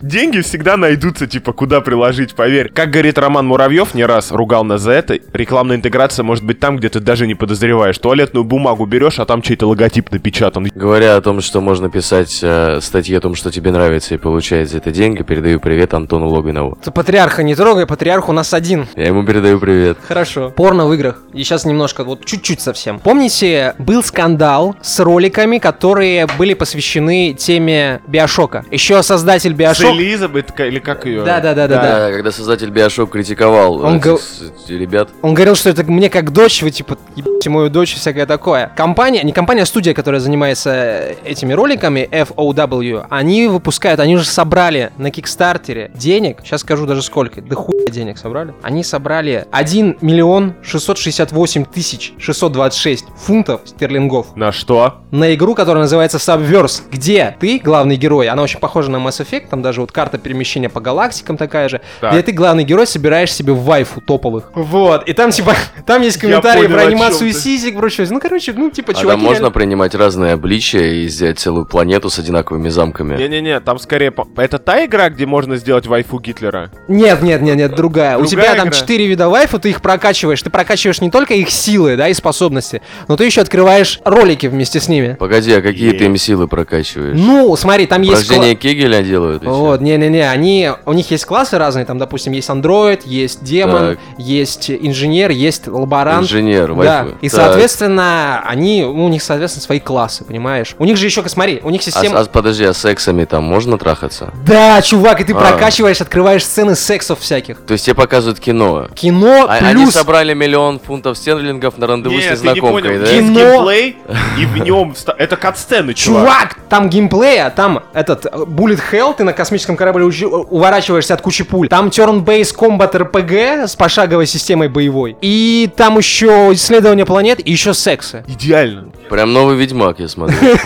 Деньги 0.00 0.40
всегда 0.40 0.76
найдутся, 0.76 1.26
типа, 1.26 1.52
куда 1.52 1.80
приложить, 1.80 2.34
поверь. 2.34 2.70
Как 2.72 2.90
говорит 2.90 3.18
Роман 3.18 3.46
Муравьев, 3.46 3.94
не 3.94 4.04
раз 4.04 4.30
ругал 4.30 4.64
нас 4.64 4.80
за 4.82 4.92
это, 4.92 5.18
рекламная 5.32 5.76
интеграция 5.76 6.22
может 6.22 6.44
быть 6.44 6.60
там, 6.60 6.76
где 6.76 6.88
ты 6.88 7.00
даже 7.00 7.26
не 7.26 7.34
подозреваешь. 7.34 7.98
Туалетную 7.98 8.44
бумагу 8.44 8.86
берешь, 8.86 9.18
а 9.18 9.24
там 9.24 9.42
чей-то 9.42 9.66
логотип 9.66 10.10
напечатан. 10.10 10.70
Говоря 10.74 11.16
о 11.16 11.20
том, 11.20 11.40
что 11.40 11.60
можно 11.60 11.90
писать 11.90 12.40
э, 12.42 12.80
статьи 12.80 13.16
о 13.16 13.20
том, 13.20 13.34
что 13.34 13.50
тебе 13.50 13.70
нравится 13.70 14.14
и 14.14 14.18
получать 14.18 14.70
за 14.70 14.78
это 14.78 14.90
деньги, 14.90 15.22
передаю 15.22 15.60
привет 15.60 15.94
Антону 15.94 16.28
Логинову. 16.28 16.78
Ты 16.82 16.90
патриарха 16.90 17.42
не 17.42 17.54
трогай, 17.54 17.86
патриарх 17.86 18.28
у 18.28 18.32
нас 18.32 18.52
один. 18.52 18.86
Я 18.96 19.06
ему 19.06 19.24
передаю 19.24 19.58
привет. 19.58 19.98
Хорошо. 20.06 20.50
Порно 20.50 20.86
в 20.86 20.94
играх. 20.94 21.22
И 21.32 21.42
сейчас 21.42 21.64
немножко, 21.64 22.04
вот 22.04 22.24
чуть-чуть 22.24 22.60
совсем. 22.60 22.98
Помните, 22.98 23.74
был 23.78 24.02
скандал 24.02 24.76
с 24.82 25.00
роликами, 25.00 25.58
которые 25.58 26.26
были 26.38 26.54
посвящены 26.54 27.34
теме 27.34 28.00
Биошока. 28.06 28.64
Еще 28.70 29.02
создатель 29.02 29.54
С 29.54 29.54
Биошок... 29.78 29.94
Элизабет, 29.96 30.60
или 30.60 30.78
как 30.78 31.06
ее? 31.06 31.22
Да-да-да-да-да. 31.24 32.08
Да, 32.08 32.10
когда 32.12 32.30
создатель 32.32 32.70
Биошок 32.70 33.10
критиковал 33.10 33.80
Он 33.84 33.96
этих 33.96 34.18
с- 34.20 34.68
ребят. 34.68 35.08
Он 35.22 35.34
говорил, 35.34 35.54
что 35.54 35.70
это 35.70 35.84
мне 35.84 36.08
как 36.10 36.32
дочь, 36.32 36.62
вы 36.62 36.70
типа 36.70 36.96
ебите 37.16 37.50
мою 37.50 37.70
дочь 37.70 37.94
и 37.94 37.96
всякое 37.96 38.26
такое. 38.26 38.72
Компания, 38.76 39.22
не 39.22 39.32
компания, 39.32 39.62
а 39.62 39.66
студия, 39.66 39.94
которая 39.94 40.20
занимается 40.20 40.70
э, 40.72 41.14
этими 41.24 41.52
роликами, 41.52 42.08
FOW, 42.10 43.06
они 43.10 43.46
выпускают, 43.48 44.00
они 44.00 44.16
уже 44.16 44.24
собрали 44.26 44.90
на 44.98 45.10
Кикстартере 45.10 45.90
денег, 45.94 46.38
сейчас 46.44 46.60
скажу 46.62 46.86
даже 46.86 47.02
сколько, 47.02 47.40
да 47.42 47.56
хуя 47.56 47.86
денег 47.90 48.18
собрали. 48.18 48.54
Они 48.62 48.84
собрали 48.84 49.46
1 49.50 49.98
миллион 50.00 50.54
668 50.62 51.64
тысяч 51.64 52.12
626 52.18 53.04
фунтов 53.16 53.62
стерлингов 53.64 54.36
На 54.36 54.52
что? 54.52 54.96
на 55.10 55.34
игру, 55.34 55.54
которая 55.54 55.82
называется 55.84 56.18
Subverse, 56.18 56.82
где 56.90 57.36
ты 57.40 57.58
главный 57.62 57.96
герой, 57.96 58.28
она 58.28 58.42
очень 58.42 58.60
похожа 58.60 58.90
на 58.90 58.96
Mass 58.98 59.24
Effect, 59.24 59.48
там 59.50 59.59
даже 59.62 59.80
вот 59.80 59.92
карта 59.92 60.18
перемещения 60.18 60.68
по 60.68 60.80
галактикам 60.80 61.36
такая 61.36 61.68
же, 61.68 61.80
Так. 62.00 62.12
где 62.12 62.22
ты 62.22 62.32
главный 62.32 62.64
герой 62.64 62.86
собираешь 62.86 63.32
себе 63.32 63.52
вайфу 63.52 64.00
топовых. 64.00 64.50
Вот, 64.54 65.08
и 65.08 65.12
там 65.12 65.30
типа, 65.30 65.54
там 65.86 66.02
есть 66.02 66.18
комментарии 66.18 66.62
понял, 66.62 66.74
про 66.74 66.82
анимацию 66.86 67.32
ты. 67.32 67.38
сисек, 67.38 67.76
прочее. 67.76 68.06
Ну, 68.10 68.20
короче, 68.20 68.52
ну, 68.52 68.70
типа, 68.70 68.92
А 68.92 68.94
чуваки... 68.94 69.10
там 69.16 69.20
можно 69.20 69.34
реально- 69.42 69.50
принимать 69.50 69.94
разные 69.94 70.32
обличия 70.34 70.92
и 71.02 71.06
взять 71.06 71.38
целую 71.38 71.66
планету 71.66 72.10
с 72.10 72.18
одинаковыми 72.18 72.68
замками. 72.68 73.16
Не-не-не, 73.16 73.60
там 73.60 73.78
скорее... 73.78 74.10
по- 74.10 74.26
Это 74.36 74.58
та 74.58 74.84
игра, 74.84 75.08
где 75.10 75.26
можно 75.26 75.56
сделать 75.56 75.86
вайфу 75.86 76.18
Гитлера? 76.18 76.70
Нет, 76.88 77.22
нет, 77.22 77.42
нет, 77.42 77.56
нет, 77.56 77.74
другая. 77.74 78.16
У 78.16 78.24
Другая 78.26 78.46
тебя 78.46 78.54
там 78.56 78.68
игра? 78.68 78.78
четыре 78.78 79.06
вида 79.06 79.28
вайфу, 79.28 79.58
ты 79.58 79.70
их 79.70 79.80
прокачиваешь. 79.82 80.42
Ты 80.42 80.50
прокачиваешь 80.50 81.00
не 81.00 81.10
только 81.10 81.34
их 81.34 81.50
силы, 81.50 81.96
да, 81.96 82.08
и 82.08 82.14
способности, 82.14 82.82
но 83.08 83.16
ты 83.16 83.24
еще 83.24 83.40
открываешь 83.40 84.00
ролики 84.04 84.46
вместе 84.46 84.80
с 84.80 84.88
ними. 84.88 85.16
Погоди, 85.18 85.52
а 85.52 85.60
какие 85.62 85.90
ты 85.92 86.04
Е. 86.04 86.06
им 86.06 86.16
силы 86.16 86.48
прокачиваешь? 86.48 87.16
Ну, 87.18 87.54
смотри, 87.56 87.86
там 87.86 88.02
есть... 88.02 88.28
Рождение 88.30 88.54
Кегеля 88.54 89.02
делают? 89.02 89.42
Вот, 89.50 89.80
не-не-не, 89.80 90.28
они, 90.30 90.70
у 90.86 90.92
них 90.92 91.10
есть 91.10 91.24
классы 91.24 91.58
разные, 91.58 91.84
там, 91.84 91.98
допустим, 91.98 92.32
есть 92.32 92.48
андроид, 92.50 93.06
есть 93.06 93.42
демон, 93.44 93.96
Так. 93.96 93.98
есть 94.18 94.70
инженер, 94.70 95.30
есть 95.30 95.66
лаборант. 95.68 96.22
Инженер, 96.24 96.74
Да, 96.74 97.06
и, 97.20 97.28
Так. 97.28 97.40
соответственно, 97.40 98.42
они, 98.44 98.84
у 98.84 99.08
них, 99.08 99.22
соответственно, 99.22 99.62
свои 99.64 99.80
классы, 99.80 100.24
понимаешь? 100.24 100.74
У 100.78 100.84
них 100.84 100.96
же 100.96 101.06
еще, 101.06 101.26
смотри, 101.28 101.60
у 101.62 101.70
них 101.70 101.80
А, 101.80 101.84
система... 101.84 102.20
а 102.20 102.24
подожди, 102.24 102.64
а 102.64 102.74
сексами 102.74 103.24
там 103.24 103.44
можно 103.44 103.78
трахаться? 103.78 104.32
Да, 104.46 104.80
чувак, 104.82 105.20
и 105.20 105.24
ты 105.24 105.32
А. 105.32 105.36
прокачиваешь, 105.36 106.00
открываешь 106.00 106.44
сцены 106.44 106.74
сексов 106.74 107.20
всяких. 107.20 107.60
То 107.60 107.72
есть 107.72 107.86
тебе 107.86 107.94
показывают 107.94 108.40
кино? 108.40 108.88
Кино 108.94 109.46
А- 109.48 109.54
Они 109.56 109.84
плюс... 109.84 109.94
собрали 109.94 110.34
миллион 110.34 110.80
фунтов 110.80 111.16
стерлингов 111.16 111.78
на 111.78 111.86
рандеву 111.86 112.14
Нет, 112.14 112.38
с 112.38 112.42
не 112.42 112.48
незнакомкой, 112.50 112.82
понял. 112.82 113.00
да? 113.00 113.06
Кино. 113.06 113.40
геймплей, 113.40 113.96
и 114.38 114.46
в 114.46 114.56
нем... 114.58 114.94
Это 115.18 115.36
катсцены, 115.36 115.94
чувак. 115.94 116.20
Чувак, 116.22 116.56
там 116.68 116.88
геймплея, 116.88 117.50
там 117.50 117.82
этот 117.92 118.26
э, 118.26 118.30
Bullet 118.30 118.80
Hell, 118.92 119.14
ты 119.16 119.24
на 119.30 119.36
космическом 119.36 119.76
корабле 119.76 120.04
учи- 120.04 120.26
уворачиваешься 120.26 121.14
от 121.14 121.20
кучи 121.22 121.44
пуль. 121.44 121.68
Там 121.68 121.88
Turn-Based 121.88 122.54
Combat 122.56 122.92
RPG 122.92 123.68
с 123.68 123.76
пошаговой 123.76 124.26
системой 124.26 124.68
боевой. 124.68 125.16
И 125.20 125.70
там 125.76 125.98
еще 125.98 126.50
исследование 126.52 127.06
планет 127.06 127.40
и 127.46 127.50
еще 127.52 127.72
сексы. 127.74 128.24
Идеально. 128.26 128.90
Прям 129.08 129.32
новый 129.32 129.56
Ведьмак, 129.56 130.00
я 130.00 130.08
смотрю. 130.08 130.36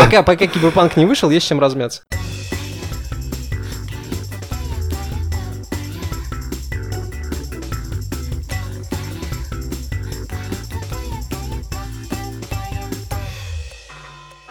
Пока, 0.00 0.22
пока 0.22 0.46
Киберпанк 0.46 0.96
не 0.96 1.06
вышел, 1.06 1.30
есть 1.30 1.46
чем 1.48 1.60
размяться. 1.60 2.02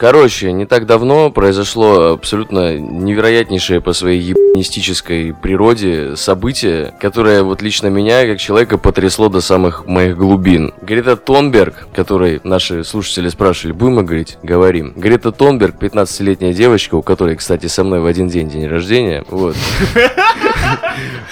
Короче, 0.03 0.51
не 0.51 0.65
так 0.65 0.85
давно 0.85 1.31
произошло 1.31 2.11
абсолютно 2.11 2.77
невероятнейшее 2.77 3.79
по 3.79 3.93
своей 3.93 4.19
ебанистической 4.19 5.33
природе 5.33 6.17
событие, 6.17 6.93
которое 6.99 7.41
вот 7.41 7.61
лично 7.61 7.87
меня, 7.87 8.25
как 8.25 8.37
человека, 8.37 8.77
потрясло 8.77 9.29
до 9.29 9.39
самых 9.39 9.85
моих 9.85 10.17
глубин. 10.17 10.73
Грета 10.81 11.15
Тонберг, 11.15 11.87
которой 11.95 12.41
наши 12.43 12.83
слушатели 12.83 13.29
спрашивали, 13.29 13.71
будем 13.71 13.93
мы 13.93 14.03
говорить? 14.03 14.37
Говорим. 14.43 14.91
Грета 14.97 15.31
Тонберг, 15.31 15.81
15-летняя 15.81 16.51
девочка, 16.53 16.95
у 16.95 17.01
которой, 17.01 17.37
кстати, 17.37 17.67
со 17.67 17.85
мной 17.85 18.01
в 18.01 18.05
один 18.05 18.27
день 18.27 18.49
день 18.49 18.67
рождения, 18.67 19.23
вот. 19.29 19.55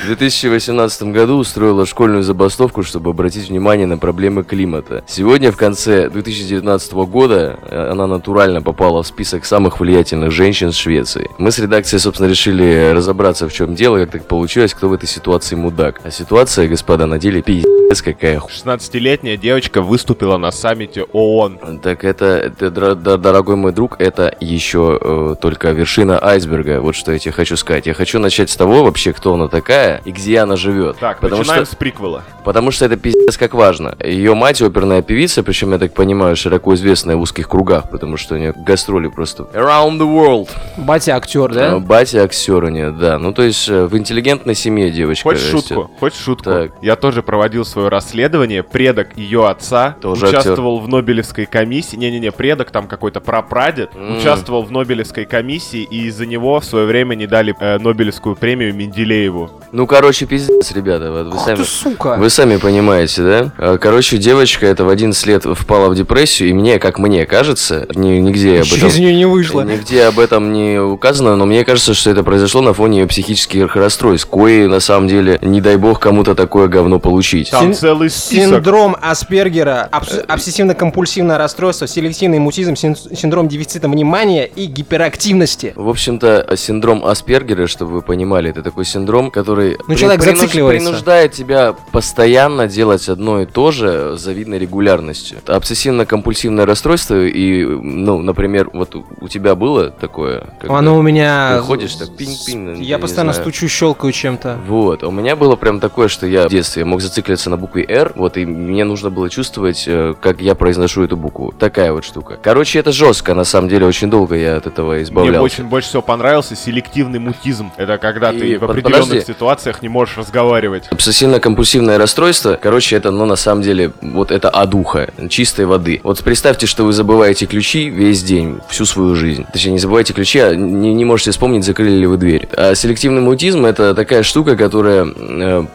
В 0.01 0.05
2018 0.05 1.03
году 1.03 1.37
устроила 1.37 1.85
школьную 1.85 2.23
забастовку, 2.23 2.83
чтобы 2.83 3.11
обратить 3.11 3.49
внимание 3.49 3.85
на 3.85 3.97
проблемы 3.97 4.43
климата. 4.43 5.03
Сегодня, 5.07 5.51
в 5.51 5.57
конце 5.57 6.09
2019 6.09 6.93
года, 7.05 7.59
э, 7.69 7.89
она 7.91 8.07
натурально 8.07 8.60
попала 8.61 9.03
в 9.03 9.07
список 9.07 9.45
самых 9.45 9.79
влиятельных 9.79 10.31
женщин 10.31 10.71
Швеции. 10.71 11.29
Мы 11.37 11.51
с 11.51 11.59
редакцией, 11.59 11.99
собственно, 11.99 12.27
решили 12.27 12.91
разобраться, 12.93 13.47
в 13.47 13.53
чем 13.53 13.75
дело, 13.75 13.97
как 13.99 14.11
так 14.11 14.27
получилось, 14.27 14.73
кто 14.73 14.89
в 14.89 14.93
этой 14.93 15.07
ситуации 15.07 15.55
мудак. 15.55 16.01
А 16.03 16.11
ситуация, 16.11 16.67
господа, 16.67 17.05
на 17.05 17.19
деле 17.19 17.41
пиздец 17.41 18.01
какая 18.01 18.39
ху... 18.39 18.49
16-летняя 18.49 19.37
девочка 19.37 19.81
выступила 19.81 20.37
на 20.37 20.51
саммите 20.51 21.03
ООН. 21.11 21.79
Так 21.83 22.03
это, 22.03 22.25
это, 22.25 22.95
дорогой 22.95 23.55
мой 23.55 23.73
друг, 23.73 23.99
это 23.99 24.35
еще 24.39 24.97
э, 25.01 25.35
только 25.41 25.71
вершина 25.71 26.23
айсберга. 26.23 26.81
Вот 26.81 26.95
что 26.95 27.11
я 27.11 27.19
тебе 27.19 27.31
хочу 27.31 27.57
сказать. 27.57 27.87
Я 27.87 27.93
хочу 27.93 28.19
начать 28.19 28.49
с 28.49 28.55
того 28.55 28.83
вообще, 28.83 29.13
кто 29.13 29.33
она 29.33 29.47
такая 29.47 30.01
и 30.05 30.11
где 30.11 30.39
она 30.39 30.55
живет. 30.55 30.97
Так, 30.99 31.19
потому 31.19 31.39
начинаем 31.39 31.65
что 31.65 31.73
с 31.73 31.77
приквела. 31.77 32.23
Потому 32.43 32.71
что 32.71 32.85
это 32.85 32.97
пиздец 32.97 33.37
как 33.37 33.53
важно. 33.53 33.95
Ее 34.03 34.33
мать 34.35 34.61
оперная 34.61 35.01
певица, 35.01 35.43
причем, 35.43 35.71
я 35.71 35.77
так 35.77 35.93
понимаю, 35.93 36.35
широко 36.35 36.73
известная 36.75 37.15
в 37.15 37.21
узких 37.21 37.49
кругах, 37.49 37.89
потому 37.89 38.17
что 38.17 38.35
у 38.35 38.37
нее 38.37 38.50
гастроли 38.55 39.07
просто 39.07 39.43
around 39.53 39.97
the 39.97 40.07
world. 40.07 40.49
Батя 40.77 41.15
актер, 41.15 41.51
Э, 41.51 41.53
да? 41.53 41.79
Батя 41.79 42.23
актер 42.23 42.63
у 42.63 42.69
нее, 42.69 42.91
да. 42.91 43.17
Ну, 43.19 43.33
то 43.33 43.41
есть, 43.43 43.67
э, 43.69 43.85
в 43.85 43.97
интеллигентной 43.97 44.55
семье 44.55 44.91
девочка 44.91 45.29
Хочешь 45.29 45.53
растет. 45.53 45.69
шутку? 45.77 45.91
Хочешь 45.99 46.19
шутку? 46.19 46.43
Так. 46.49 46.71
Я 46.81 46.95
тоже 46.95 47.23
проводил 47.23 47.65
свое 47.65 47.87
расследование. 47.89 48.63
Предок 48.63 49.17
ее 49.17 49.47
отца 49.47 49.95
Тоже 50.01 50.27
участвовал 50.27 50.79
в 50.79 50.87
Нобелевской 50.87 51.45
комиссии. 51.45 51.95
Не-не-не, 51.95 52.31
предок 52.31 52.71
там 52.71 52.87
какой-то 52.87 53.21
прапрадед 53.21 53.91
М. 53.95 54.17
участвовал 54.17 54.63
в 54.63 54.71
Нобелевской 54.71 55.25
комиссии, 55.25 55.83
и 55.83 56.07
из-за 56.07 56.25
него 56.25 56.59
в 56.59 56.65
свое 56.65 56.85
время 56.85 57.15
не 57.15 57.27
дали 57.27 57.55
э, 57.59 57.77
Нобелевскую 57.79 58.35
премию 58.35 58.73
Менделееву. 58.75 59.49
Ну, 59.71 59.87
короче, 59.87 60.25
пиздец, 60.25 60.71
ребята. 60.73 61.11
Вот 61.11 61.27
вы 61.27 61.37
Ах 61.37 61.45
сами... 61.45 61.55
ты, 61.57 61.63
сука. 61.65 62.15
Вы 62.17 62.29
сами 62.29 62.57
понимаете, 62.57 63.21
да? 63.23 63.51
А, 63.57 63.77
Короче, 63.77 64.17
девочка 64.17 64.65
это 64.67 64.83
в 64.85 64.89
11 64.89 65.25
лет 65.27 65.43
впала 65.45 65.89
в 65.89 65.95
депрессию, 65.95 66.49
и 66.49 66.53
мне, 66.53 66.77
как 66.79 66.99
мне 66.99 67.25
кажется, 67.25 67.87
ни- 67.95 68.19
нигде 68.43 68.61
об 68.61 68.67
этом... 68.77 68.87
из 68.89 68.97
нее 68.99 69.13
не 69.15 69.25
вышло. 69.25 69.61
Нигде 69.61 70.03
об 70.03 70.19
этом 70.19 70.53
не 70.53 70.79
указано, 70.79 71.35
но 71.35 71.45
мне 71.45 71.63
кажется, 71.65 71.93
что 71.93 72.09
это 72.09 72.23
произошло 72.23 72.61
на 72.61 72.73
фоне 72.73 72.99
ее 73.01 73.07
психических 73.07 73.75
расстройств, 73.75 74.27
кои, 74.29 74.65
на 74.67 74.79
самом 74.79 75.07
деле, 75.07 75.39
не 75.41 75.61
дай 75.61 75.77
бог 75.77 75.99
кому-то 75.99 76.35
такое 76.35 76.67
говно 76.67 76.99
получить. 76.99 77.49
Там 77.51 77.65
Син- 77.65 77.73
целый 77.73 78.09
список. 78.09 78.55
Синдром 78.55 78.95
Аспергера, 79.01 79.87
абс- 79.91 80.23
обсессивно-компульсивное 80.27 81.37
расстройство, 81.37 81.87
селективный 81.87 82.39
мутизм, 82.39 82.75
син- 82.75 82.95
синдром 82.95 83.47
дефицита 83.47 83.87
внимания 83.87 84.45
и 84.45 84.65
гиперактивности. 84.65 85.73
В 85.75 85.89
общем-то, 85.89 86.53
синдром 86.55 87.05
Аспергера, 87.05 87.67
чтобы 87.67 87.91
вы 87.93 88.01
понимали, 88.01 88.49
это 88.49 88.61
такой 88.61 88.85
синдром, 88.85 89.31
который 89.31 89.77
Ну, 89.87 89.95
человек 89.95 90.21
принуж- 90.21 90.39
зацикливается. 90.41 90.85
принуждает 90.87 91.31
тебя 91.33 91.73
постоянно 91.91 92.67
делать 92.67 93.07
одно 93.09 93.41
и 93.41 93.45
то 93.45 93.71
же 93.71 94.15
с 94.17 94.21
завидной 94.21 94.59
регулярностью. 94.59 95.39
Это 95.39 95.55
Обсессивно-компульсивное 95.55 96.65
расстройство 96.65 97.25
и, 97.25 97.65
ну, 97.65 98.20
Ну, 98.21 98.27
например, 98.27 98.69
вот 98.71 98.95
у 99.19 99.27
тебя 99.27 99.55
было 99.55 99.89
такое? 99.89 100.43
когда 100.59 100.77
Оно 100.77 100.95
у 100.95 101.01
меня... 101.01 101.57
ты 101.57 101.63
ходишь 101.63 101.95
так 101.95 102.09
пинг-пинг, 102.09 102.77
Я 102.79 102.97
не 102.97 103.01
постоянно 103.01 103.33
знаю. 103.33 103.49
стучу, 103.49 103.67
щелкаю 103.67 104.13
чем-то. 104.13 104.59
Вот, 104.67 105.01
а 105.01 105.07
у 105.07 105.11
меня 105.11 105.35
было 105.35 105.55
прям 105.55 105.79
такое, 105.79 106.07
что 106.07 106.27
я 106.27 106.47
в 106.47 106.51
детстве 106.51 106.85
мог 106.85 107.01
зациклиться 107.01 107.49
на 107.49 107.57
букве 107.57 107.83
R, 107.83 108.11
вот, 108.15 108.37
и 108.37 108.45
мне 108.45 108.83
нужно 108.85 109.09
было 109.09 109.27
чувствовать, 109.27 109.85
э, 109.87 110.13
как 110.21 110.39
я 110.39 110.53
произношу 110.53 111.03
эту 111.03 111.17
букву. 111.17 111.51
Такая 111.57 111.91
вот 111.93 112.05
штука. 112.05 112.37
Короче, 112.41 112.77
это 112.77 112.91
жестко, 112.91 113.33
на 113.33 113.43
самом 113.43 113.69
деле, 113.69 113.87
очень 113.87 114.11
долго 114.11 114.35
я 114.35 114.57
от 114.57 114.67
этого 114.67 114.93
Мне 114.93 115.01
избавлялся. 115.03 115.41
очень 115.41 115.63
больше 115.65 115.89
всего 115.89 116.03
понравился 116.03 116.55
селективный 116.55 117.17
мутизм. 117.17 117.71
Это 117.77 117.97
когда 117.97 118.31
И 118.31 118.39
ты 118.39 118.59
в 118.59 118.63
определенных 118.65 119.09
подожди. 119.09 119.33
ситуациях 119.33 119.81
не 119.81 119.89
можешь 119.89 120.17
разговаривать. 120.17 120.89
Обсессивно-компульсивное 120.91 121.97
расстройство, 121.97 122.59
короче, 122.61 122.95
это, 122.97 123.09
ну, 123.09 123.25
на 123.25 123.35
самом 123.35 123.63
деле, 123.63 123.91
вот 124.01 124.29
это 124.31 124.49
адуха, 124.49 125.09
чистой 125.29 125.65
воды. 125.65 126.01
Вот 126.03 126.19
представьте, 126.23 126.67
что 126.67 126.83
вы 126.83 126.93
забываете 126.93 127.45
ключи 127.47 127.89
весь 128.11 128.23
день, 128.23 128.59
всю 128.67 128.85
свою 128.85 129.15
жизнь. 129.15 129.45
Точнее, 129.53 129.71
не 129.71 129.79
забывайте 129.79 130.11
ключи, 130.11 130.39
а 130.39 130.53
не, 130.53 130.93
не 130.93 131.05
можете 131.05 131.31
вспомнить, 131.31 131.63
закрыли 131.63 131.95
ли 131.95 132.05
вы 132.05 132.17
дверь. 132.17 132.49
А 132.51 132.75
селективный 132.75 133.21
мутизм 133.21 133.65
это 133.65 133.95
такая 133.95 134.23
штука, 134.23 134.57
которая 134.57 135.05
э, 135.05 135.65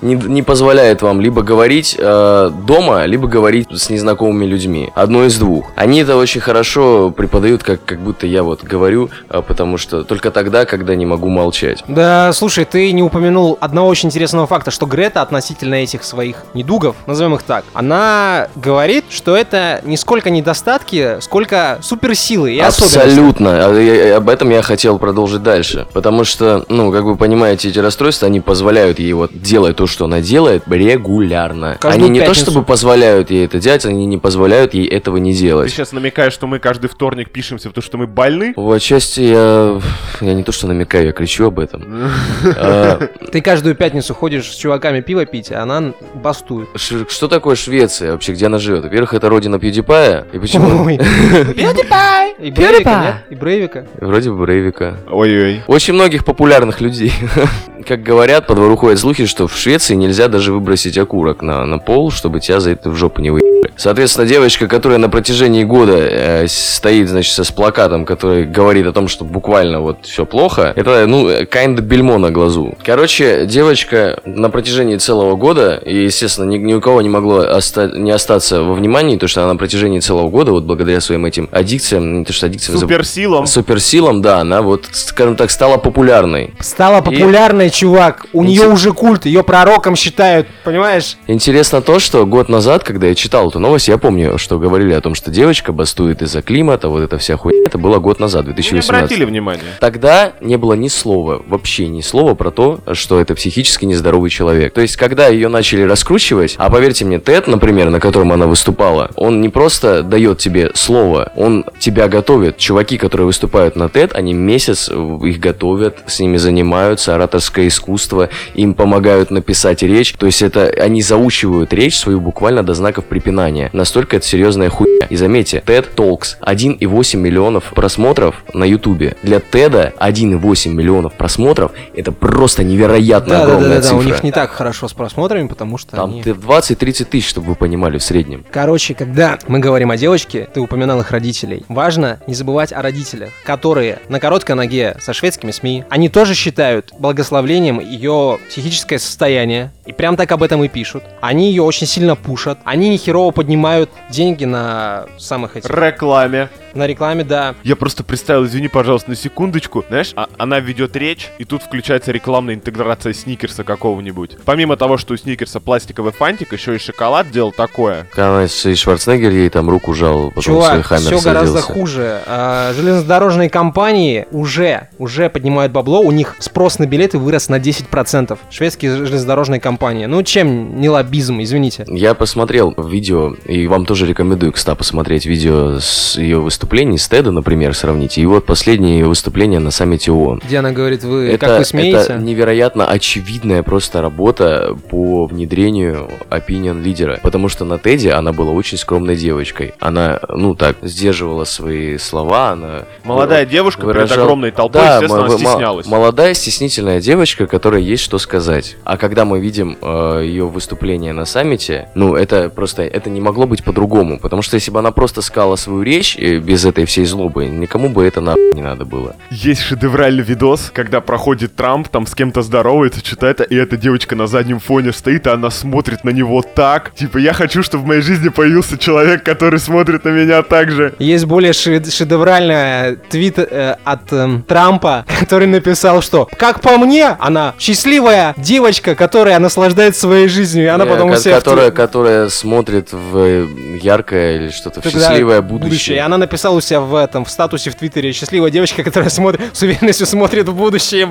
не, 0.00 0.14
не 0.14 0.42
позволяет 0.42 1.02
вам 1.02 1.20
либо 1.20 1.42
говорить 1.42 1.96
э, 1.98 2.50
дома, 2.66 3.04
либо 3.04 3.28
говорить 3.28 3.68
с 3.70 3.90
незнакомыми 3.90 4.46
людьми. 4.46 4.90
Одно 4.94 5.24
из 5.24 5.38
двух. 5.38 5.72
Они 5.76 6.00
это 6.00 6.16
очень 6.16 6.40
хорошо 6.40 7.10
преподают, 7.10 7.62
как, 7.62 7.84
как 7.84 8.00
будто 8.00 8.26
я 8.26 8.42
вот 8.42 8.62
говорю, 8.62 9.10
э, 9.30 9.42
потому 9.46 9.78
что 9.78 10.04
только 10.04 10.30
тогда, 10.30 10.64
когда 10.64 10.94
не 10.94 11.06
могу 11.06 11.28
молчать. 11.28 11.84
Да, 11.88 12.32
слушай, 12.32 12.64
ты 12.64 12.92
не 12.92 13.02
упомянул 13.02 13.58
одного 13.60 13.88
очень 13.88 14.08
интересного 14.08 14.46
факта, 14.46 14.70
что 14.70 14.86
Грета 14.86 15.22
относительно 15.22 15.74
этих 15.74 16.04
своих 16.04 16.44
недугов, 16.54 16.96
назовем 17.06 17.34
их 17.34 17.42
так, 17.42 17.64
она 17.74 18.48
говорит, 18.56 19.04
что 19.10 19.36
это 19.36 19.80
не 19.84 19.96
сколько 19.96 20.30
недостатки, 20.30 21.20
сколько 21.20 21.78
суперсилы 21.82 22.52
и. 22.54 22.58
Абсолютно. 22.58 23.66
А 23.66 24.16
Об 24.16 24.28
этом 24.28 24.50
я 24.50 24.62
хотел 24.62 24.98
продолжить 24.98 25.42
дальше. 25.42 25.86
Потому 25.92 26.24
что, 26.24 26.64
ну, 26.68 26.92
как 26.92 27.04
вы 27.04 27.16
понимаете, 27.16 27.68
эти 27.68 27.78
расстройства, 27.78 28.26
они 28.26 28.40
позволяют 28.40 28.98
ей 28.98 29.12
вот 29.12 29.30
делать 29.32 29.76
то, 29.76 29.85
что 29.86 30.04
она 30.06 30.20
делает, 30.20 30.64
регулярно. 30.68 31.76
Каждую 31.80 32.04
они 32.04 32.10
не 32.10 32.20
пятницу. 32.20 32.44
то 32.44 32.50
чтобы 32.50 32.64
позволяют 32.66 33.30
ей 33.30 33.44
это 33.46 33.58
делать, 33.58 33.84
они 33.86 34.06
не 34.06 34.18
позволяют 34.18 34.74
ей 34.74 34.86
этого 34.86 35.16
не 35.16 35.32
Ты 35.32 35.38
делать. 35.38 35.70
сейчас 35.70 35.92
намекаешь, 35.92 36.32
что 36.32 36.46
мы 36.46 36.58
каждый 36.58 36.88
вторник 36.88 37.30
пишемся, 37.30 37.68
потому 37.68 37.82
что 37.82 37.98
мы 37.98 38.06
больны? 38.06 38.52
В 38.56 38.70
отчасти 38.70 39.20
я... 39.20 39.80
Я 40.20 40.34
не 40.34 40.42
то 40.42 40.52
что 40.52 40.66
намекаю, 40.66 41.06
я 41.06 41.12
кричу 41.12 41.46
об 41.46 41.58
этом. 41.58 41.84
А, 42.58 42.98
Ты 43.32 43.40
каждую 43.40 43.74
пятницу 43.74 44.14
ходишь 44.14 44.50
с 44.50 44.56
чуваками 44.56 45.00
пиво 45.00 45.26
пить, 45.26 45.52
а 45.52 45.62
она 45.62 45.92
бастует. 46.14 46.68
Что 46.76 47.28
такое 47.28 47.54
Швеция 47.56 48.12
вообще, 48.12 48.32
где 48.32 48.46
она 48.46 48.58
живет? 48.58 48.84
Во-первых, 48.84 49.14
это 49.14 49.28
родина 49.28 49.56
PewDiePie, 49.56 50.26
и 50.32 50.38
почему? 50.38 50.84
Ой. 50.84 50.98
И 52.38 52.50
Брейвика, 52.50 52.90
нет? 53.02 53.14
И 53.30 53.34
Брейвика. 53.34 53.86
Вроде 53.98 54.30
бы 54.30 54.36
Брейвика. 54.36 54.98
Ой-ой. 55.10 55.62
Очень 55.66 55.94
многих 55.94 56.24
популярных 56.24 56.80
людей. 56.82 57.12
Как 57.88 58.02
говорят, 58.02 58.46
по 58.46 58.54
двору 58.54 58.76
ходят 58.76 58.98
слухи, 58.98 59.24
что 59.26 59.46
в 59.46 59.56
Швеции 59.56 59.75
нельзя 59.94 60.28
даже 60.28 60.52
выбросить 60.52 60.96
окурок 60.98 61.42
на, 61.42 61.64
на 61.66 61.78
пол, 61.78 62.10
чтобы 62.10 62.40
тебя 62.40 62.60
за 62.60 62.70
это 62.70 62.90
в 62.90 62.96
жопу 62.96 63.20
не 63.20 63.30
выебали. 63.30 63.72
Соответственно, 63.76 64.26
девочка, 64.26 64.68
которая 64.68 64.98
на 64.98 65.08
протяжении 65.08 65.64
года 65.64 65.96
э, 65.96 66.46
стоит, 66.48 67.08
значит, 67.08 67.32
с 67.44 67.50
плакатом, 67.50 68.04
который 68.04 68.44
говорит 68.46 68.86
о 68.86 68.92
том, 68.92 69.08
что 69.08 69.24
буквально 69.24 69.80
вот 69.80 69.98
все 70.06 70.24
плохо, 70.24 70.72
это, 70.76 71.06
ну, 71.06 71.28
kind 71.42 71.80
бельмо 71.80 72.18
на 72.18 72.30
глазу. 72.30 72.74
Короче, 72.84 73.44
девочка 73.46 74.20
на 74.24 74.50
протяжении 74.50 74.96
целого 74.96 75.36
года, 75.36 75.74
и, 75.84 76.04
естественно, 76.04 76.46
ни, 76.48 76.58
ни 76.58 76.74
у 76.74 76.80
кого 76.80 77.02
не 77.02 77.08
могло 77.08 77.38
оста- 77.40 77.90
не 77.94 78.10
остаться 78.10 78.62
во 78.62 78.74
внимании, 78.74 79.16
то, 79.18 79.26
что 79.28 79.42
она 79.42 79.52
на 79.54 79.58
протяжении 79.58 79.98
целого 80.00 80.28
года, 80.28 80.52
вот 80.52 80.64
благодаря 80.64 81.00
своим 81.00 81.24
этим 81.26 81.48
аддикциям, 81.52 82.18
не 82.20 82.24
то, 82.24 82.32
что 82.32 82.46
аддикциям, 82.46 82.76
заб- 82.78 82.80
Суперсилом. 82.80 83.46
суперсилам, 83.46 84.22
да, 84.22 84.38
она 84.40 84.62
вот, 84.62 84.88
скажем 84.92 85.36
так, 85.36 85.50
стала 85.50 85.76
популярной. 85.76 86.54
Стала 86.60 87.00
популярной, 87.00 87.70
чувак. 87.70 88.26
У 88.32 88.42
Инте- 88.42 88.46
нее 88.48 88.68
уже 88.68 88.92
культ, 88.92 89.26
ее 89.26 89.42
пророком 89.66 89.96
считают, 89.96 90.46
понимаешь? 90.62 91.16
Интересно 91.26 91.82
то, 91.82 91.98
что 91.98 92.24
год 92.24 92.48
назад, 92.48 92.84
когда 92.84 93.08
я 93.08 93.16
читал 93.16 93.48
эту 93.48 93.58
новость, 93.58 93.88
я 93.88 93.98
помню, 93.98 94.38
что 94.38 94.60
говорили 94.60 94.92
о 94.92 95.00
том, 95.00 95.16
что 95.16 95.32
девочка 95.32 95.72
бастует 95.72 96.22
из-за 96.22 96.40
климата, 96.40 96.88
вот 96.88 97.02
эта 97.02 97.18
вся 97.18 97.36
хуйня, 97.36 97.64
это 97.66 97.76
было 97.76 97.98
год 97.98 98.20
назад, 98.20 98.46
Не 98.46 98.52
2018. 98.52 98.90
обратили 98.90 99.24
внимания. 99.24 99.62
Тогда 99.80 100.34
не 100.40 100.56
было 100.56 100.74
ни 100.74 100.86
слова, 100.86 101.42
вообще 101.48 101.88
ни 101.88 102.00
слова 102.00 102.36
про 102.36 102.52
то, 102.52 102.78
что 102.92 103.20
это 103.20 103.34
психически 103.34 103.86
нездоровый 103.86 104.30
человек. 104.30 104.72
То 104.72 104.82
есть, 104.82 104.96
когда 104.96 105.26
ее 105.26 105.48
начали 105.48 105.82
раскручивать, 105.82 106.54
а 106.58 106.70
поверьте 106.70 107.04
мне, 107.04 107.18
Тед, 107.18 107.48
например, 107.48 107.90
на 107.90 107.98
котором 107.98 108.30
она 108.30 108.46
выступала, 108.46 109.10
он 109.16 109.40
не 109.40 109.48
просто 109.48 110.04
дает 110.04 110.38
тебе 110.38 110.70
слово, 110.74 111.32
он 111.34 111.64
тебя 111.80 112.06
готовит. 112.06 112.56
Чуваки, 112.56 112.98
которые 112.98 113.26
выступают 113.26 113.74
на 113.74 113.88
Тед, 113.88 114.14
они 114.14 114.32
месяц 114.32 114.88
их 114.88 115.40
готовят, 115.40 115.96
с 116.06 116.20
ними 116.20 116.36
занимаются, 116.36 117.16
ораторское 117.16 117.66
искусство, 117.66 118.28
им 118.54 118.72
помогают 118.74 119.32
написать 119.32 119.55
речь. 119.64 120.12
То 120.12 120.26
есть, 120.26 120.42
это 120.42 120.66
они 120.66 121.02
заучивают 121.02 121.72
речь 121.72 121.96
свою 121.96 122.20
буквально 122.20 122.62
до 122.62 122.74
знаков 122.74 123.04
препинания. 123.04 123.70
Настолько 123.72 124.16
это 124.16 124.26
серьезная 124.26 124.70
хуйня. 124.70 125.06
И 125.08 125.16
заметьте, 125.16 125.62
TED 125.64 125.94
Talks 125.94 126.36
1,8 126.40 127.16
миллионов 127.16 127.72
просмотров 127.74 128.42
на 128.52 128.64
Ютубе. 128.64 129.16
Для 129.22 129.40
Теда 129.40 129.92
1,8 129.98 130.70
миллионов 130.70 131.14
просмотров 131.14 131.72
это 131.94 132.12
просто 132.12 132.64
невероятно 132.64 133.34
Да, 133.34 133.38
да, 133.40 133.46
да, 133.46 133.52
огромная 133.52 133.76
да, 133.76 133.82
да, 133.82 133.82
цифра. 133.82 133.96
у 133.96 134.02
них 134.02 134.22
не 134.22 134.32
так 134.32 134.50
хорошо 134.50 134.88
с 134.88 134.92
просмотрами, 134.92 135.46
потому 135.46 135.78
что 135.78 135.96
Там 135.96 136.10
они... 136.10 136.22
ты 136.22 136.34
в 136.34 136.48
20-30 136.48 137.04
тысяч, 137.04 137.28
чтобы 137.28 137.48
вы 137.48 137.54
понимали, 137.54 137.98
в 137.98 138.02
среднем. 138.02 138.44
Короче, 138.50 138.94
когда 138.94 139.38
мы 139.48 139.58
говорим 139.58 139.90
о 139.90 139.96
девочке, 139.96 140.48
ты 140.52 140.60
упоминал 140.60 141.00
их 141.00 141.10
родителей. 141.10 141.64
Важно 141.68 142.20
не 142.26 142.34
забывать 142.34 142.72
о 142.72 142.82
родителях, 142.82 143.30
которые 143.44 143.98
на 144.08 144.20
короткой 144.20 144.56
ноге 144.56 144.96
со 145.00 145.12
шведскими 145.12 145.50
СМИ. 145.50 145.84
Они 145.88 146.08
тоже 146.08 146.34
считают 146.34 146.92
благословлением 146.98 147.80
ее 147.80 148.38
психическое 148.48 148.98
состояние. 148.98 149.45
И 149.86 149.92
прям 149.92 150.16
так 150.16 150.30
об 150.32 150.42
этом 150.42 150.62
и 150.64 150.68
пишут. 150.68 151.04
Они 151.20 151.48
ее 151.48 151.62
очень 151.62 151.86
сильно 151.86 152.16
пушат. 152.16 152.58
Они 152.64 152.88
нехерово 152.88 153.30
поднимают 153.30 153.90
деньги 154.10 154.44
на 154.44 155.06
самых 155.18 155.56
этих... 155.56 155.70
Рекламе. 155.70 156.48
На 156.76 156.86
рекламе, 156.86 157.24
да. 157.24 157.54
Я 157.64 157.74
просто 157.74 158.04
представил, 158.04 158.44
извини, 158.44 158.68
пожалуйста, 158.68 159.10
на 159.10 159.16
секундочку. 159.16 159.84
Знаешь, 159.88 160.12
а- 160.14 160.28
она 160.36 160.60
ведет 160.60 160.94
речь, 160.94 161.30
и 161.38 161.44
тут 161.44 161.62
включается 161.62 162.12
рекламная 162.12 162.54
интеграция 162.54 163.14
сникерса 163.14 163.64
какого-нибудь. 163.64 164.36
Помимо 164.44 164.76
того, 164.76 164.98
что 164.98 165.14
у 165.14 165.16
сникерса 165.16 165.58
пластиковый 165.58 166.12
фантик, 166.12 166.52
еще 166.52 166.74
и 166.76 166.78
шоколад 166.78 167.30
делал 167.30 167.50
такое. 167.52 168.06
Когда 168.12 168.44
и 168.44 168.74
Шварценеггер 168.74 169.30
ей 169.30 169.48
там 169.48 169.70
руку 169.70 169.94
жал, 169.94 170.28
потом 170.28 170.42
свой 170.42 170.56
Чувак, 170.56 170.86
хаммер 170.86 171.16
все 171.16 171.20
гораздо 171.20 171.60
садился. 171.60 171.72
хуже. 171.72 172.22
А, 172.26 172.72
железнодорожные 172.74 173.48
компании 173.48 174.26
уже, 174.30 174.88
уже 174.98 175.30
поднимают 175.30 175.72
бабло, 175.72 176.00
у 176.00 176.12
них 176.12 176.36
спрос 176.40 176.78
на 176.78 176.86
билеты 176.86 177.18
вырос 177.18 177.48
на 177.48 177.58
10%. 177.58 178.38
Шведские 178.50 178.96
железнодорожные 178.96 179.60
компании. 179.60 180.06
Ну, 180.06 180.22
чем 180.22 180.80
не 180.80 180.88
лоббизм, 180.90 181.40
извините. 181.40 181.86
Я 181.88 182.14
посмотрел 182.14 182.74
видео, 182.76 183.34
и 183.46 183.66
вам 183.66 183.86
тоже 183.86 184.06
рекомендую, 184.06 184.52
кстати, 184.52 184.76
посмотреть 184.76 185.26
видео 185.26 185.78
с 185.80 186.16
ее 186.18 186.38
выступлений, 186.66 186.98
с 186.98 187.06
Теда, 187.08 187.30
например, 187.30 187.74
сравните. 187.74 188.20
И 188.20 188.26
вот 188.26 188.44
последнее 188.44 188.98
ее 188.98 189.06
выступление 189.06 189.60
на 189.60 189.70
саммите 189.70 190.10
ООН. 190.10 190.42
Где 190.44 190.58
она 190.58 190.72
говорит, 190.72 191.04
вы 191.04 191.28
Это, 191.28 191.46
как 191.46 191.58
вы 191.60 191.64
смеете? 191.64 191.98
это 191.98 192.14
невероятно 192.14 192.86
очевидная 192.86 193.62
просто 193.62 194.02
работа 194.02 194.76
по 194.90 195.26
внедрению 195.26 196.08
opinion 196.28 196.82
лидера. 196.82 197.20
Потому 197.22 197.48
что 197.48 197.64
на 197.64 197.78
Теде 197.78 198.10
она 198.12 198.32
была 198.32 198.50
очень 198.50 198.78
скромной 198.78 199.14
девочкой. 199.16 199.74
Она, 199.78 200.18
ну 200.28 200.56
так, 200.56 200.76
сдерживала 200.82 201.44
свои 201.44 201.98
слова, 201.98 202.50
она... 202.50 202.82
Молодая 203.04 203.46
девушка 203.46 203.82
перед 203.82 203.94
выражала- 203.94 204.22
огромной 204.24 204.50
толпой, 204.50 204.80
Да, 204.80 204.94
естественно, 204.96 205.22
мо- 205.28 205.38
стеснялась. 205.38 205.86
Молодая, 205.86 206.34
стеснительная 206.34 207.00
девочка, 207.00 207.46
которая 207.46 207.80
есть 207.80 208.02
что 208.02 208.18
сказать. 208.18 208.76
А 208.82 208.96
когда 208.96 209.24
мы 209.24 209.38
видим 209.38 209.78
э, 209.80 210.22
ее 210.24 210.48
выступление 210.48 211.12
на 211.12 211.26
саммите, 211.26 211.88
ну, 211.94 212.16
это 212.16 212.50
просто, 212.50 212.82
это 212.82 213.08
не 213.08 213.20
могло 213.20 213.46
быть 213.46 213.62
по-другому. 213.62 214.18
Потому 214.18 214.42
что 214.42 214.56
если 214.56 214.72
бы 214.72 214.80
она 214.80 214.90
просто 214.90 215.22
сказала 215.22 215.54
свою 215.54 215.82
речь 215.82 216.16
э, 216.18 216.38
без 216.38 216.55
этой 216.64 216.84
всей 216.86 217.04
злобы, 217.04 217.46
никому 217.46 217.88
бы 217.88 218.04
это 218.06 218.20
нахуй 218.20 218.54
не 218.54 218.62
надо 218.62 218.84
было. 218.84 219.16
Есть 219.30 219.62
шедевральный 219.62 220.22
видос, 220.22 220.70
когда 220.72 221.00
проходит 221.00 221.54
Трамп, 221.56 221.88
там 221.88 222.06
с 222.06 222.14
кем-то 222.14 222.42
здоровается, 222.42 223.02
это, 223.26 223.42
и 223.42 223.54
эта 223.56 223.76
девочка 223.76 224.16
на 224.16 224.26
заднем 224.26 224.60
фоне 224.60 224.92
стоит, 224.92 225.26
и 225.26 225.30
она 225.30 225.50
смотрит 225.50 226.04
на 226.04 226.10
него 226.10 226.42
так. 226.42 226.92
Типа, 226.94 227.18
я 227.18 227.32
хочу, 227.32 227.62
чтобы 227.62 227.84
в 227.84 227.86
моей 227.86 228.00
жизни 228.00 228.28
появился 228.28 228.78
человек, 228.78 229.22
который 229.24 229.58
смотрит 229.58 230.04
на 230.04 230.10
меня 230.10 230.42
так 230.42 230.70
же. 230.70 230.94
Есть 230.98 231.24
более 231.26 231.52
шед- 231.52 231.90
шедевральная 231.90 232.96
твит 232.96 233.38
э, 233.38 233.76
от 233.84 234.12
эм, 234.12 234.42
Трампа, 234.42 235.04
который 235.20 235.46
написал, 235.46 236.02
что 236.02 236.28
«Как 236.38 236.60
по 236.60 236.76
мне, 236.78 237.16
она 237.20 237.54
счастливая 237.58 238.34
девочка, 238.36 238.94
которая 238.94 239.38
наслаждается 239.38 240.02
своей 240.02 240.28
жизнью». 240.28 240.64
И 240.64 240.68
она 240.68 240.84
Э, 240.84 240.88
потом 240.88 241.10
у 241.10 241.12
ко- 241.14 241.18
себя 241.18 241.34
в 241.34 241.38
которая, 241.38 241.70
твит- 241.70 241.76
которая 241.76 242.28
смотрит 242.28 242.92
в 242.92 243.16
э, 243.18 243.46
яркое 243.82 244.36
или 244.36 244.50
что-то 244.50 244.80
в 244.80 244.84
счастливое 244.84 245.38
И 245.38 245.42
будущее. 245.42 246.00
она 246.02 246.16
написала 246.18 246.45
у 246.50 246.60
себя 246.60 246.80
в 246.80 246.94
этом, 246.94 247.24
в 247.24 247.30
статусе 247.30 247.70
в 247.70 247.74
Твиттере 247.74 248.12
«Счастливая 248.12 248.50
девочка, 248.50 248.82
которая 248.82 249.10
смотрит, 249.10 249.40
с 249.52 249.62
уверенностью 249.62 250.06
смотрит 250.06 250.48
в 250.48 250.54
будущее». 250.54 251.10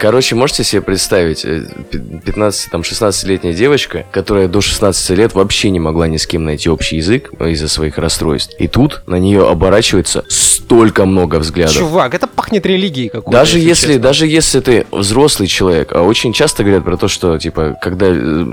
Б***ь». 0.00 0.10
Короче, 0.10 0.34
можете 0.34 0.64
себе 0.64 0.82
представить, 0.82 1.44
э, 1.44 1.62
пи- 1.90 1.98
15, 2.24 2.70
там, 2.70 2.80
16-летняя 2.80 3.52
девочка, 3.52 4.04
которая 4.10 4.48
до 4.48 4.60
16 4.60 5.10
лет 5.10 5.34
вообще 5.34 5.70
не 5.70 5.80
могла 5.80 6.08
ни 6.08 6.16
с 6.16 6.26
кем 6.26 6.44
найти 6.44 6.68
общий 6.70 6.96
язык 6.96 7.30
из-за 7.40 7.68
своих 7.68 7.98
расстройств. 7.98 8.54
И 8.58 8.68
тут 8.68 9.02
на 9.06 9.16
нее 9.16 9.48
оборачивается 9.48 10.24
столько 10.28 11.04
много 11.04 11.36
взглядов. 11.40 11.74
Чувак, 11.74 12.14
это 12.14 12.26
пахнет 12.26 12.64
религией 12.66 13.08
какой-то. 13.08 13.30
Даже 13.30 13.58
если, 13.58 13.88
честно. 13.94 14.02
даже 14.02 14.26
если 14.26 14.60
ты 14.60 14.86
взрослый 14.92 15.48
человек, 15.48 15.92
а 15.92 16.02
очень 16.02 16.32
часто 16.32 16.62
говорят 16.62 16.84
про 16.84 16.96
то, 16.96 17.08
что, 17.08 17.38
типа, 17.38 17.76
когда 17.80 18.06
э, 18.08 18.44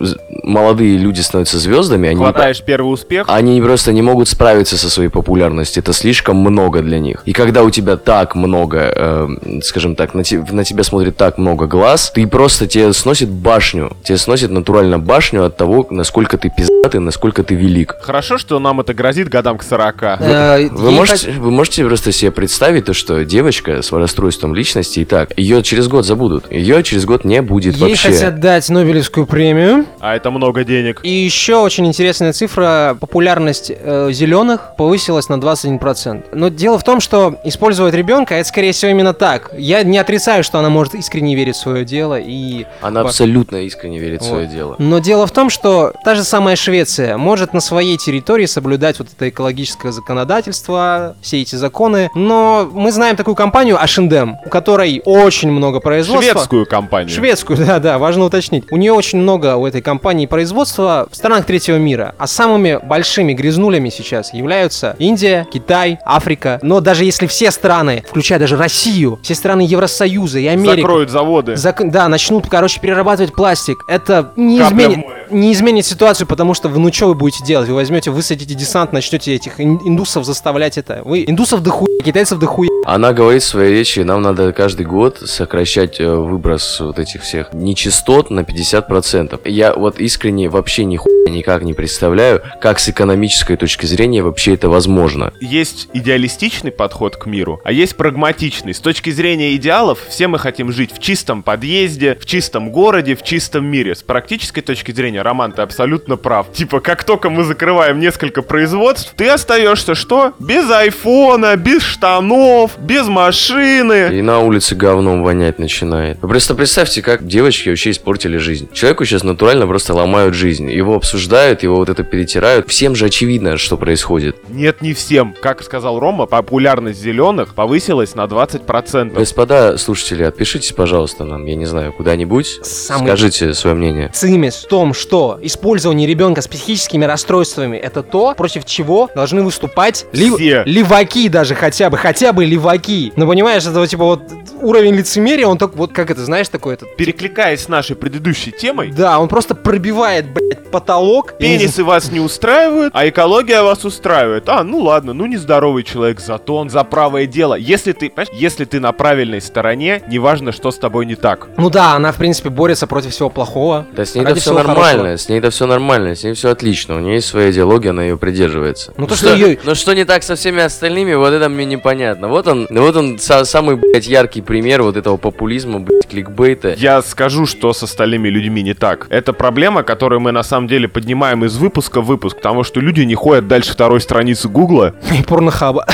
молодые 0.43 0.97
люди 0.97 1.21
становятся 1.21 1.59
звездами, 1.59 2.09
они, 2.09 2.17
Хватаешь 2.17 2.61
первый 2.61 2.91
успех, 2.93 3.25
они 3.29 3.61
просто 3.61 3.91
не 3.91 4.01
могут 4.01 4.27
справиться 4.27 4.77
со 4.77 4.89
своей 4.89 5.09
популярностью. 5.09 5.81
Это 5.83 5.93
слишком 5.93 6.37
много 6.37 6.81
для 6.81 6.99
них. 6.99 7.21
И 7.25 7.33
когда 7.33 7.63
у 7.63 7.69
тебя 7.69 7.97
так 7.97 8.35
много, 8.35 8.91
э, 8.95 9.27
скажем 9.63 9.95
так, 9.95 10.13
на, 10.13 10.23
те- 10.23 10.43
на 10.51 10.63
тебя 10.63 10.83
смотрит 10.83 11.17
так 11.17 11.36
много 11.37 11.67
глаз, 11.67 12.11
ты 12.13 12.27
просто 12.27 12.67
тебе 12.67 12.91
сносит 12.93 13.29
башню. 13.29 13.95
Тебе 14.03 14.17
сносит 14.17 14.51
натурально 14.51 14.99
башню 14.99 15.45
от 15.45 15.57
того, 15.57 15.85
насколько 15.89 16.37
ты 16.37 16.49
пиздатый, 16.55 16.99
насколько 16.99 17.43
ты 17.43 17.55
велик. 17.55 17.95
хорошо, 18.01 18.37
что 18.37 18.59
нам 18.59 18.79
это 18.79 18.93
грозит 18.93 19.29
годам 19.29 19.57
к 19.57 19.63
40. 19.63 20.03
Э, 20.19 20.67
Вы 20.71 20.91
можете, 20.91 21.31
вы 21.31 21.51
можете 21.51 21.85
просто 21.85 22.11
себе 22.11 22.31
представить 22.31 22.85
то, 22.85 22.93
что 22.93 23.23
девочка 23.25 23.81
с 23.81 23.91
расстройством 23.91 24.55
личности 24.55 24.99
и 25.01 25.05
так, 25.05 25.37
ее 25.37 25.63
через 25.63 25.87
год 25.87 26.05
забудут. 26.05 26.51
Ее 26.51 26.83
через 26.83 27.05
год 27.05 27.23
не 27.25 27.41
будет 27.41 27.75
Ей 27.75 27.89
вообще. 27.89 28.09
хотят 28.09 28.39
дать 28.39 28.69
Нобелевскую 28.69 29.25
премию. 29.25 29.85
А 29.99 30.15
это 30.15 30.31
много 30.31 30.63
денег. 30.63 30.99
И 31.03 31.09
еще 31.09 31.55
очень 31.57 31.87
интересная 31.87 32.33
цифра. 32.33 32.97
Популярность 32.99 33.71
зеленых 34.11 34.75
повысилась 34.77 35.29
на 35.29 35.35
21%. 35.35 36.25
Но 36.33 36.49
дело 36.49 36.77
в 36.79 36.83
том, 36.83 36.99
что 36.99 37.35
использовать 37.43 37.93
ребенка, 37.93 38.35
это 38.35 38.47
скорее 38.47 38.71
всего 38.71 38.91
именно 38.91 39.13
так. 39.13 39.51
Я 39.57 39.83
не 39.83 39.97
отрицаю, 39.97 40.43
что 40.43 40.59
она 40.59 40.69
может 40.69 40.95
искренне 40.95 41.26
верить 41.35 41.55
в 41.55 41.59
свое 41.59 41.85
дело 41.85 42.19
и... 42.19 42.65
Она 42.81 43.01
абсолютно 43.01 43.57
искренне 43.57 43.99
верит 43.99 44.21
в 44.21 44.25
свое 44.25 44.45
Вот. 44.45 44.53
дело. 44.53 44.75
Но 44.79 44.99
дело 44.99 45.27
в 45.27 45.31
том, 45.31 45.49
что 45.49 45.93
та 46.03 46.15
же 46.15 46.23
самая 46.23 46.55
Швеция 46.55 47.17
может 47.17 47.53
на 47.53 47.61
своей 47.61 47.97
территории 47.97 48.45
соблюдать 48.45 48.99
вот 48.99 49.07
это 49.15 49.29
экологическое 49.29 49.91
законодательство, 49.91 51.15
все 51.21 51.41
эти 51.41 51.55
законы. 51.55 52.09
Но 52.15 52.69
мы 52.71 52.91
знаем 52.91 53.15
такую 53.15 53.35
компанию 53.35 53.77
H&M, 53.77 54.37
у 54.45 54.49
которой 54.49 55.01
очень 55.05 55.51
много 55.51 55.79
производства. 55.79 56.33
Шведскую 56.33 56.65
компанию. 56.65 57.09
Шведскую, 57.09 57.57
да, 57.65 57.79
да, 57.79 57.97
важно 57.97 58.25
уточнить. 58.25 58.65
У 58.71 58.77
нее 58.77 58.93
очень 58.93 59.19
много 59.19 59.55
у 59.55 59.65
этой 59.65 59.81
компании 59.81 60.25
производства 60.25 61.07
в 61.11 61.15
странах 61.15 61.45
третьего 61.45 61.77
мира. 61.77 62.15
А 62.17 62.27
самыми 62.27 62.79
большими 62.83 63.33
грязнулями 63.33 63.89
сейчас 63.89 64.33
являются 64.33 64.95
Индия, 64.99 65.47
Китай, 65.51 65.99
Африка. 66.05 66.59
Но 66.61 66.79
даже 66.79 67.05
если 67.05 67.27
все 67.27 67.51
страны, 67.51 68.03
включая 68.07 68.39
даже 68.39 68.57
Россию, 68.57 69.19
все 69.23 69.35
страны 69.35 69.61
Евросоюза 69.61 70.39
и 70.39 70.47
Америка, 70.47 70.77
Закроют 70.77 71.09
заводы. 71.17 71.53
зак- 71.53 71.89
да, 71.89 72.07
начнут, 72.07 72.47
короче, 72.47 72.79
перерабатывать 72.79 73.33
пластик, 73.33 73.83
это 73.87 74.31
не, 74.35 74.59
Капля 74.59 74.85
изменит, 74.85 75.05
не 75.31 75.51
изменит 75.53 75.85
ситуацию, 75.85 76.27
потому 76.27 76.53
что 76.53 76.69
вы, 76.69 76.79
ну 76.79 76.91
что 76.93 77.07
вы 77.07 77.15
будете 77.15 77.43
делать? 77.43 77.67
Вы 77.69 77.75
возьмете, 77.75 78.11
высадите 78.11 78.53
десант, 78.53 78.93
начнете 78.93 79.33
этих 79.33 79.59
ин- 79.59 79.79
индусов 79.83 80.25
заставлять 80.25 80.77
это. 80.77 81.01
Вы 81.03 81.23
индусов 81.27 81.63
дохуя, 81.63 81.99
китайцев 82.03 82.39
дохуя. 82.39 82.69
Она 82.85 83.13
говорит 83.13 83.41
в 83.43 83.45
своей 83.47 83.73
речи, 83.73 83.99
нам 84.01 84.21
надо 84.21 84.53
каждый 84.53 84.85
год 84.85 85.17
сокращать 85.25 85.99
э, 85.99 86.07
выброс 86.15 86.79
вот 86.79 86.99
этих 86.99 87.23
всех 87.23 87.53
нечистот 87.53 88.29
на 88.29 88.41
50%. 88.41 89.39
Я 89.49 89.73
вот 89.73 89.99
искренне 89.99 90.49
вообще 90.49 90.85
нихуя 90.85 91.29
никак 91.29 91.63
не 91.63 91.73
представляю, 91.73 92.41
как 92.61 92.79
с 92.79 92.87
экономической 92.89 93.57
точки 93.57 93.85
зрения 93.85 94.23
вообще 94.23 94.53
это 94.53 94.69
возможно. 94.69 95.33
Есть 95.41 95.89
идеалистичный 95.93 96.71
подход 96.71 97.17
к 97.17 97.25
миру, 97.25 97.59
а 97.65 97.71
есть 97.71 97.97
прагматичный. 97.97 98.73
С 98.73 98.79
точки 98.79 99.09
зрения 99.09 99.53
идеалов, 99.55 99.99
все 100.09 100.27
мы 100.27 100.39
хотим 100.39 100.71
жить 100.71 100.91
в 100.93 100.99
чистом 101.07 101.41
подъезде, 101.41 102.17
в 102.19 102.25
чистом 102.25 102.69
городе, 102.69 103.15
в 103.15 103.23
чистом 103.23 103.65
мире. 103.65 103.95
С 103.95 104.03
практической 104.03 104.59
точки 104.59 104.91
зрения, 104.91 105.21
Роман, 105.21 105.53
ты 105.53 105.61
абсолютно 105.61 106.17
прав. 106.17 106.51
Типа, 106.51 106.81
как 106.81 107.05
только 107.05 107.29
мы 107.29 107.45
закрываем 107.45 108.01
несколько 108.01 108.41
производств, 108.41 109.13
ты 109.15 109.29
остаешься 109.29 109.95
что? 109.95 110.33
Без 110.37 110.69
айфона, 110.69 111.55
без 111.55 111.81
штанов, 111.81 112.77
без 112.77 113.07
машины. 113.07 114.09
И 114.11 114.21
на 114.21 114.39
улице 114.39 114.75
говном 114.75 115.23
вонять 115.23 115.59
начинает. 115.59 116.17
Вы 116.21 116.27
просто 116.27 116.55
представьте, 116.55 117.01
как 117.01 117.25
девочки 117.25 117.69
вообще 117.69 117.91
испортили 117.91 118.35
жизнь. 118.35 118.67
Человеку 118.73 119.05
сейчас 119.05 119.23
натурально 119.23 119.65
просто 119.65 119.93
ломают 119.93 120.35
жизнь. 120.35 120.69
Его 120.69 120.95
обсуждают, 120.95 121.63
его 121.63 121.77
вот 121.77 121.87
это 121.87 122.03
перетирают. 122.03 122.67
Всем 122.67 122.95
же 122.95 123.05
очевидно, 123.05 123.55
что 123.55 123.77
происходит. 123.77 124.35
Нет, 124.49 124.81
не 124.81 124.93
всем. 124.93 125.33
Как 125.39 125.63
сказал 125.63 125.99
Рома, 125.99 126.25
популярность 126.25 126.99
зеленых 126.99 127.55
повысилась 127.55 128.13
на 128.13 128.25
20%. 128.25 129.13
Господа 129.13 129.77
слушатели, 129.77 130.23
отпишитесь, 130.23 130.73
пожалуйста, 130.73 130.96
нам, 131.23 131.45
я 131.45 131.55
не 131.55 131.65
знаю, 131.65 131.93
куда-нибудь. 131.93 132.59
Самый- 132.63 133.07
Скажите 133.07 133.53
свое 133.53 133.75
мнение. 133.75 134.09
цимис 134.13 134.55
в 134.55 134.67
том, 134.67 134.93
что 134.93 135.37
использование 135.41 136.07
ребенка 136.07 136.41
с 136.41 136.47
психическими 136.47 137.05
расстройствами 137.05 137.77
это 137.77 138.03
то, 138.03 138.33
против 138.35 138.65
чего 138.65 139.09
должны 139.15 139.43
выступать 139.43 140.05
ли- 140.13 140.31
Все. 140.31 140.63
леваки 140.65 141.29
даже 141.29 141.55
хотя 141.55 141.89
бы, 141.89 141.97
хотя 141.97 142.33
бы 142.33 142.45
леваки. 142.45 143.13
Ну 143.15 143.27
понимаешь, 143.27 143.63
это 143.65 143.79
вот 143.79 143.89
типа 143.89 144.03
вот 144.05 144.21
уровень 144.61 144.95
лицемерия, 144.95 145.47
он 145.47 145.57
так 145.57 145.75
вот 145.75 145.91
как 145.93 146.11
это, 146.11 146.23
знаешь, 146.23 146.49
такой 146.49 146.73
этот. 146.75 146.95
Перекликаясь 146.95 147.61
с 147.61 147.67
нашей 147.67 147.95
предыдущей 147.95 148.51
темой, 148.51 148.91
Да, 148.91 149.19
он 149.19 149.27
просто 149.27 149.55
пробивает, 149.55 150.25
блядь, 150.33 150.69
потолок. 150.71 151.33
Пенисы 151.37 151.83
вас 151.83 152.11
не 152.11 152.19
устраивают, 152.19 152.93
а 152.95 153.07
экология 153.07 153.61
вас 153.61 153.85
устраивает. 153.85 154.47
А, 154.49 154.63
ну 154.63 154.79
ладно, 154.79 155.13
ну 155.13 155.25
нездоровый 155.25 155.83
человек, 155.83 156.19
зато 156.19 156.55
он 156.55 156.69
за 156.69 156.83
правое 156.83 157.25
дело. 157.25 157.55
Если 157.55 157.91
ты, 157.93 158.09
понимаешь, 158.09 158.29
если 158.33 158.65
ты 158.65 158.79
на 158.79 158.91
правильной 158.91 159.41
стороне, 159.41 160.01
неважно, 160.09 160.51
что 160.51 160.71
с 160.71 160.77
тобой 160.77 161.05
не 161.05 161.15
так. 161.15 161.47
Ну 161.57 161.69
да, 161.69 161.93
она, 161.93 162.11
в 162.11 162.17
принципе, 162.17 162.49
борется 162.49 162.87
против 162.87 163.11
всего 163.11 163.29
плохого. 163.29 163.85
Да 163.93 164.05
с 164.05 164.15
ней-то 164.15 164.29
ради 164.29 164.39
все 164.41 164.53
нормально, 164.53 164.81
хорошего. 165.03 165.17
с 165.17 165.29
ней-то 165.29 165.49
все 165.51 165.65
нормально, 165.67 166.15
с 166.15 166.23
ней 166.23 166.33
все 166.33 166.49
отлично. 166.51 166.95
У 166.95 166.99
нее 166.99 167.15
есть 167.15 167.27
своя 167.27 167.51
идеология, 167.51 167.91
она 167.91 168.03
ее 168.03 168.17
придерживается. 168.17 168.93
Ну 168.97 169.07
то, 169.07 169.15
что 169.15 169.27
что, 169.27 169.35
её- 169.35 169.57
ну 169.63 169.75
что 169.75 169.93
не 169.93 170.05
так 170.05 170.23
со 170.23 170.35
всеми 170.35 170.61
остальными, 170.61 171.13
вот 171.15 171.31
это 171.33 171.49
мне 171.49 171.65
непонятно. 171.65 172.27
Вот 172.27 172.47
он, 172.47 172.67
вот 172.69 172.95
он 172.95 173.15
са- 173.17 173.45
самый, 173.45 173.75
блядь, 173.75 174.07
яркий 174.07 174.41
пример 174.47 174.81
вот 174.81 174.97
этого 174.97 175.17
популизма, 175.17 175.79
блядь, 175.79 176.07
кликбейта. 176.07 176.73
Я 176.77 177.01
скажу, 177.03 177.45
что 177.45 177.73
с 177.73 177.83
остальными 177.83 178.29
людьми 178.29 178.63
не 178.63 178.73
так. 178.73 179.05
Это 179.09 179.33
проблема, 179.33 179.83
которую 179.83 180.21
мы 180.21 180.31
на 180.31 180.41
самом 180.41 180.67
деле 180.67 180.87
поднимаем 180.87 181.45
из 181.45 181.57
выпуска 181.57 182.01
в 182.01 182.05
выпуск, 182.05 182.37
потому 182.37 182.63
что 182.63 182.79
люди 182.79 183.01
не 183.01 183.13
ходят 183.13 183.47
дальше 183.47 183.73
второй 183.73 184.01
страницы 184.01 184.47
Гугла. 184.47 184.95
И 185.15 185.21
порнохаба. 185.21 185.85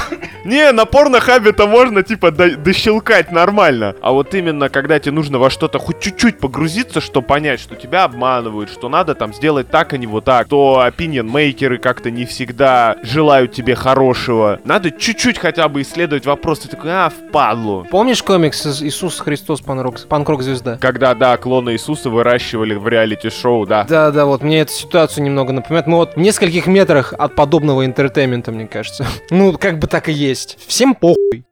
Не, 0.46 0.72
на 0.72 0.86
порнохабе-то 0.86 1.68
можно, 1.68 2.04
типа, 2.04 2.32
до- 2.32 2.56
дощелкать 2.58 3.32
нормально. 3.32 3.96
А 4.02 4.12
вот 4.12 4.34
именно, 4.36 4.70
когда 4.70 5.00
тебе 5.00 5.14
нужно 5.14 5.40
во 5.40 5.50
что-то 5.50 5.80
хоть 5.80 6.00
чуть-чуть 6.00 6.40
погрузиться, 6.40 7.00
чтобы 7.02 7.28
понять, 7.28 7.60
что 7.60 7.76
тебя 7.76 8.04
обманывают, 8.04 8.70
что 8.70 8.90
надо 8.90 9.16
там 9.16 9.34
сделать 9.34 9.70
так, 9.70 9.94
а 9.94 9.98
не 9.98 10.06
вот 10.08 10.26
так, 10.26 10.48
то 10.50 10.84
opinion-мейкеры 10.86 11.78
как-то 11.78 12.12
не 12.12 12.26
всегда 12.26 12.98
желают 13.04 13.54
тебе 13.54 13.76
хорошего. 13.76 14.60
Надо 14.66 14.92
чуть-чуть 14.92 15.38
хотя 15.38 15.68
бы 15.70 15.82
исследовать 15.82 16.26
вопрос. 16.26 16.60
Ты 16.60 16.68
такой, 16.70 16.92
а, 16.92 17.10
впадлу. 17.10 17.86
Помнишь 17.90 18.22
комикс 18.24 18.66
«Ис- 18.66 18.84
Иисус 18.86 19.20
Христос 19.20 19.62
панк-рок 19.62 20.00
панк-рок-звезда? 20.08 20.78
Когда, 20.82 21.14
да, 21.16 21.38
клона 21.38 21.72
Иисуса 21.74 22.10
выращивали 22.10 22.74
в 22.74 22.88
реалити-шоу, 22.88 23.66
да. 23.66 23.86
Да, 23.86 24.12
да, 24.12 24.26
вот 24.26 24.42
мне 24.44 24.62
эту 24.62 24.74
ситуацию 24.74 25.24
немного 25.24 25.54
напоминает. 25.54 25.88
Мы 25.88 25.98
вот 25.98 26.16
в 26.16 26.20
нескольких 26.20 26.68
метрах 26.68 27.14
от 27.18 27.36
подобного 27.36 27.86
entertainment'а, 27.86 28.52
мне 28.52 28.68
кажется. 28.68 29.06
Ну, 29.30 29.58
как 29.58 29.80
бы 29.80 29.88
так 29.88 30.10
и 30.10 30.12
есть. 30.12 30.33
Всем 30.68 30.96
похуй. 30.96 31.46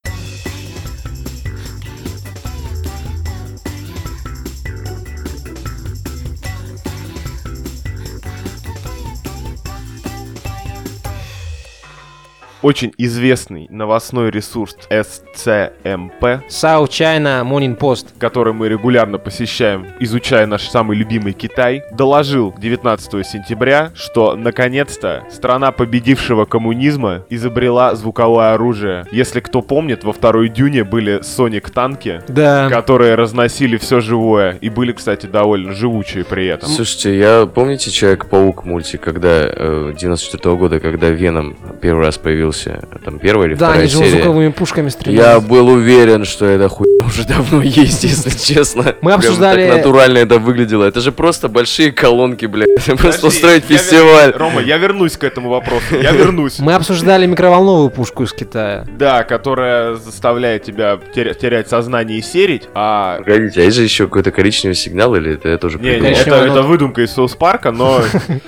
Очень 12.61 12.93
известный 12.99 13.65
новостной 13.71 14.29
ресурс 14.29 14.77
SCMP, 14.91 16.41
South 16.47 16.89
China 16.89 17.43
Morning 17.43 17.75
Post. 17.75 18.09
который 18.19 18.53
мы 18.53 18.69
регулярно 18.69 19.17
посещаем, 19.17 19.87
изучая 19.99 20.45
наш 20.45 20.69
самый 20.69 20.95
любимый 20.95 21.33
Китай, 21.33 21.81
доложил 21.91 22.53
19 22.55 23.25
сентября, 23.25 23.91
что 23.95 24.35
наконец-то 24.35 25.23
страна 25.31 25.71
победившего 25.71 26.45
коммунизма 26.45 27.25
изобрела 27.31 27.95
звуковое 27.95 28.53
оружие. 28.53 29.05
Если 29.11 29.39
кто 29.39 29.63
помнит, 29.63 30.03
во 30.03 30.13
второй 30.13 30.47
дюне 30.47 30.83
были 30.83 31.21
sonic 31.23 31.71
танки, 31.71 32.21
Да. 32.27 32.69
которые 32.69 33.15
разносили 33.15 33.77
все 33.77 34.01
живое 34.01 34.59
и 34.61 34.69
были, 34.69 34.91
кстати, 34.91 35.25
довольно 35.25 35.73
живучие 35.73 36.23
при 36.25 36.45
этом. 36.45 36.69
Слушайте, 36.69 37.17
я 37.17 37.47
помните 37.47 37.89
Человек-паук 37.89 38.65
мультик, 38.65 39.01
когда 39.01 39.47
э, 39.47 39.95
94 39.99 40.55
года, 40.57 40.79
когда 40.79 41.09
Веном 41.09 41.57
первый 41.81 42.05
раз 42.05 42.19
появился 42.19 42.50
появился, 42.51 42.87
там 43.03 43.19
первая 43.19 43.47
или 43.47 43.55
Да, 43.55 43.67
вторая 43.67 43.79
они 43.81 43.89
же 43.91 43.97
серия. 43.97 44.11
звуковыми 44.11 44.49
пушками 44.51 44.85
Я 44.85 44.91
стреляют. 44.91 45.43
был 45.45 45.67
уверен, 45.69 46.25
что 46.25 46.45
это 46.45 46.69
хуй 46.69 46.87
уже 47.05 47.23
давно 47.25 47.61
есть, 47.61 48.03
если 48.03 48.29
честно. 48.53 48.95
Мы 49.01 49.11
Прям 49.11 49.19
обсуждали- 49.19 49.67
так 49.67 49.77
натурально 49.77 50.17
это 50.19 50.37
выглядело. 50.39 50.83
Это 50.85 50.99
же 51.01 51.11
просто 51.11 51.47
большие 51.47 51.91
колонки, 51.91 52.45
блядь. 52.45 52.69
Это 52.87 52.95
Просто 52.97 53.27
устроить 53.27 53.63
я 53.69 53.75
вер- 53.75 53.79
фестиваль. 53.79 54.31
Рома, 54.35 54.61
я 54.61 54.77
вернусь 54.77 55.17
к 55.17 55.23
этому 55.23 55.49
вопросу. 55.49 55.95
Я 56.01 56.11
вернусь. 56.11 56.59
Мы 56.59 56.73
обсуждали 56.73 57.25
микроволновую 57.25 57.89
пушку 57.89 58.23
из 58.23 58.33
Китая. 58.33 58.85
Да, 58.97 59.23
которая 59.23 59.95
заставляет 59.95 60.63
тебя 60.63 60.99
теря- 61.15 61.33
терять 61.33 61.69
сознание 61.69 62.19
и 62.19 62.21
серить, 62.21 62.63
а... 62.73 63.17
Погодите, 63.19 63.61
а 63.61 63.63
есть 63.63 63.77
же 63.77 63.83
еще 63.83 64.05
какой-то 64.05 64.31
коричневый 64.31 64.75
сигнал, 64.75 65.15
или 65.15 65.33
это 65.33 65.49
я 65.49 65.57
тоже 65.57 65.79
Не, 65.79 65.99
не, 65.99 66.11
это, 66.11 66.35
это 66.35 66.61
выдумка 66.61 67.01
из 67.01 67.11
Соус 67.11 67.35
Парка, 67.35 67.71
но 67.71 68.01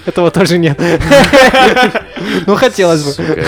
Этого 0.05 0.31
тоже 0.31 0.57
нет. 0.57 0.79
Ну, 2.45 2.55
хотелось 2.55 3.03
бы. 3.03 3.11
Сука, 3.11 3.41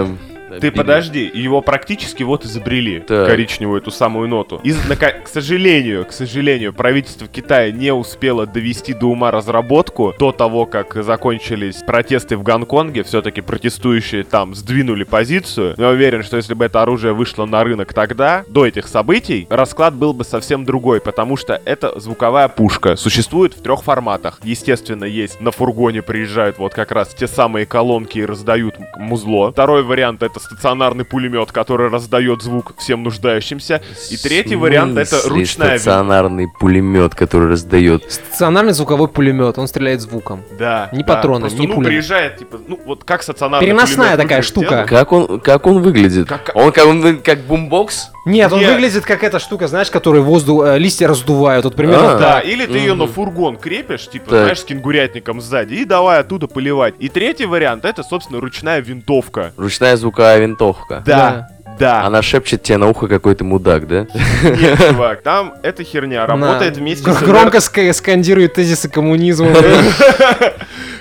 обидно. 0.00 0.27
Ты 0.60 0.70
подожди, 0.70 1.30
его 1.32 1.60
практически 1.60 2.22
вот 2.22 2.44
изобрели, 2.44 3.00
Так. 3.00 3.26
коричневую 3.28 3.80
эту 3.80 3.90
самую 3.90 4.28
ноту. 4.28 4.60
И, 4.64 4.72
к 4.72 5.28
сожалению, 5.28 6.04
к 6.06 6.12
сожалению, 6.12 6.72
правительство 6.72 7.26
Китая 7.26 7.70
не 7.72 7.92
успело 7.92 8.46
довести 8.46 8.94
до 8.94 9.06
ума 9.06 9.30
разработку 9.30 10.14
до 10.18 10.32
того, 10.32 10.66
как 10.66 10.94
закончились 11.02 11.76
протесты 11.76 12.36
в 12.36 12.42
Гонконге. 12.42 13.02
Все-таки 13.02 13.40
протестующие 13.40 14.24
там 14.24 14.54
сдвинули 14.54 15.04
позицию. 15.04 15.74
Я 15.78 15.88
уверен, 15.88 16.22
что 16.22 16.36
если 16.36 16.54
бы 16.54 16.64
это 16.64 16.82
оружие 16.82 17.12
вышло 17.12 17.46
на 17.46 17.62
рынок 17.64 17.92
тогда, 17.94 18.44
до 18.48 18.66
этих 18.66 18.88
событий, 18.88 19.46
расклад 19.50 19.94
был 19.94 20.12
бы 20.12 20.24
совсем 20.24 20.64
другой, 20.64 21.00
потому 21.00 21.36
что 21.36 21.60
это 21.64 21.98
звуковая 21.98 22.48
пушка. 22.48 22.96
Существует 22.96 23.54
в 23.54 23.62
трех 23.62 23.82
форматах. 23.82 24.40
Естественно, 24.42 25.04
есть 25.04 25.40
на 25.40 25.50
фургоне 25.50 26.02
приезжают 26.02 26.58
вот 26.58 26.74
как 26.74 26.92
раз 26.92 27.14
те 27.14 27.26
самые 27.26 27.66
колонки 27.66 28.18
и 28.18 28.24
раздают 28.24 28.74
музло. 28.96 29.52
Второй 29.52 29.82
вариант 29.82 30.22
это 30.22 30.40
стационарный 30.52 31.04
пулемет, 31.04 31.52
который 31.52 31.88
раздает 31.88 32.42
звук 32.42 32.74
всем 32.78 33.02
нуждающимся. 33.02 33.82
И 34.10 34.16
третий 34.16 34.56
вариант 34.56 34.96
это 34.98 35.20
ручная 35.28 35.72
вин- 35.72 35.78
стационарный 35.78 36.48
пулемет, 36.58 37.14
который 37.14 37.48
раздает. 37.48 38.10
Стационарный 38.10 38.72
звуковой 38.72 39.08
пулемет, 39.08 39.58
он 39.58 39.68
стреляет 39.68 40.00
звуком. 40.00 40.42
Да. 40.58 40.88
Не 40.92 41.02
да. 41.02 41.14
патроны, 41.14 41.40
Просто, 41.40 41.60
не 41.60 41.66
ну, 41.66 41.74
пулями. 41.74 41.90
приезжает, 41.92 42.38
типа, 42.38 42.58
ну, 42.66 42.80
вот 42.86 43.04
как 43.04 43.22
стационарный 43.22 43.66
Переносная 43.66 44.08
пулемет 44.12 44.22
такая 44.22 44.42
штука. 44.42 44.66
сделать. 44.68 44.88
Как 44.88 45.12
он, 45.12 45.40
как 45.40 45.66
он 45.66 45.82
выглядит? 45.82 46.26
Как- 46.28 46.50
Он 46.54 46.72
как, 46.72 46.86
он 46.86 47.18
как 47.18 47.40
бумбокс? 47.40 48.10
Нет, 48.24 48.52
он 48.52 48.60
Нет. 48.60 48.72
выглядит 48.72 49.04
как 49.04 49.22
эта 49.24 49.38
штука, 49.38 49.68
знаешь, 49.68 49.90
которая 49.90 50.20
воздух, 50.22 50.64
э, 50.66 50.78
листья 50.78 51.08
раздувают. 51.08 51.64
Вот 51.64 51.74
примерно 51.76 52.14
А. 52.14 52.18
Да, 52.18 52.40
или 52.40 52.66
ты 52.66 52.76
ее 52.78 52.92
Мгм. 52.94 53.06
на 53.06 53.06
фургон 53.06 53.56
крепишь, 53.56 54.06
типа, 54.08 54.30
Так. 54.30 54.40
знаешь, 54.42 54.60
с 54.60 54.64
кенгурятником 54.64 55.40
сзади, 55.40 55.74
и 55.74 55.84
давай 55.86 56.20
оттуда 56.20 56.46
поливать. 56.46 56.94
И 56.98 57.08
третий 57.08 57.46
вариант 57.46 57.84
это, 57.86 58.02
собственно, 58.02 58.40
ручная 58.40 58.80
винтовка. 58.80 59.52
Ручная 59.56 59.96
звуковая 59.96 60.37
винтовка. 60.38 61.02
Да, 61.06 61.48
да. 61.78 62.02
Она 62.02 62.22
шепчет 62.22 62.62
тебе 62.62 62.78
на 62.78 62.88
ухо 62.88 63.06
какой-то 63.06 63.44
мудак, 63.44 63.86
да? 63.86 64.06
Нет, 64.42 64.78
чувак, 64.90 65.22
там 65.22 65.54
эта 65.62 65.84
херня 65.84 66.26
работает 66.26 66.76
вместе 66.76 67.12
с... 67.12 67.22
Громко 67.22 67.58
ска- 67.58 67.92
скандирует 67.92 68.54
тезисы 68.54 68.88
коммунизма. 68.88 69.48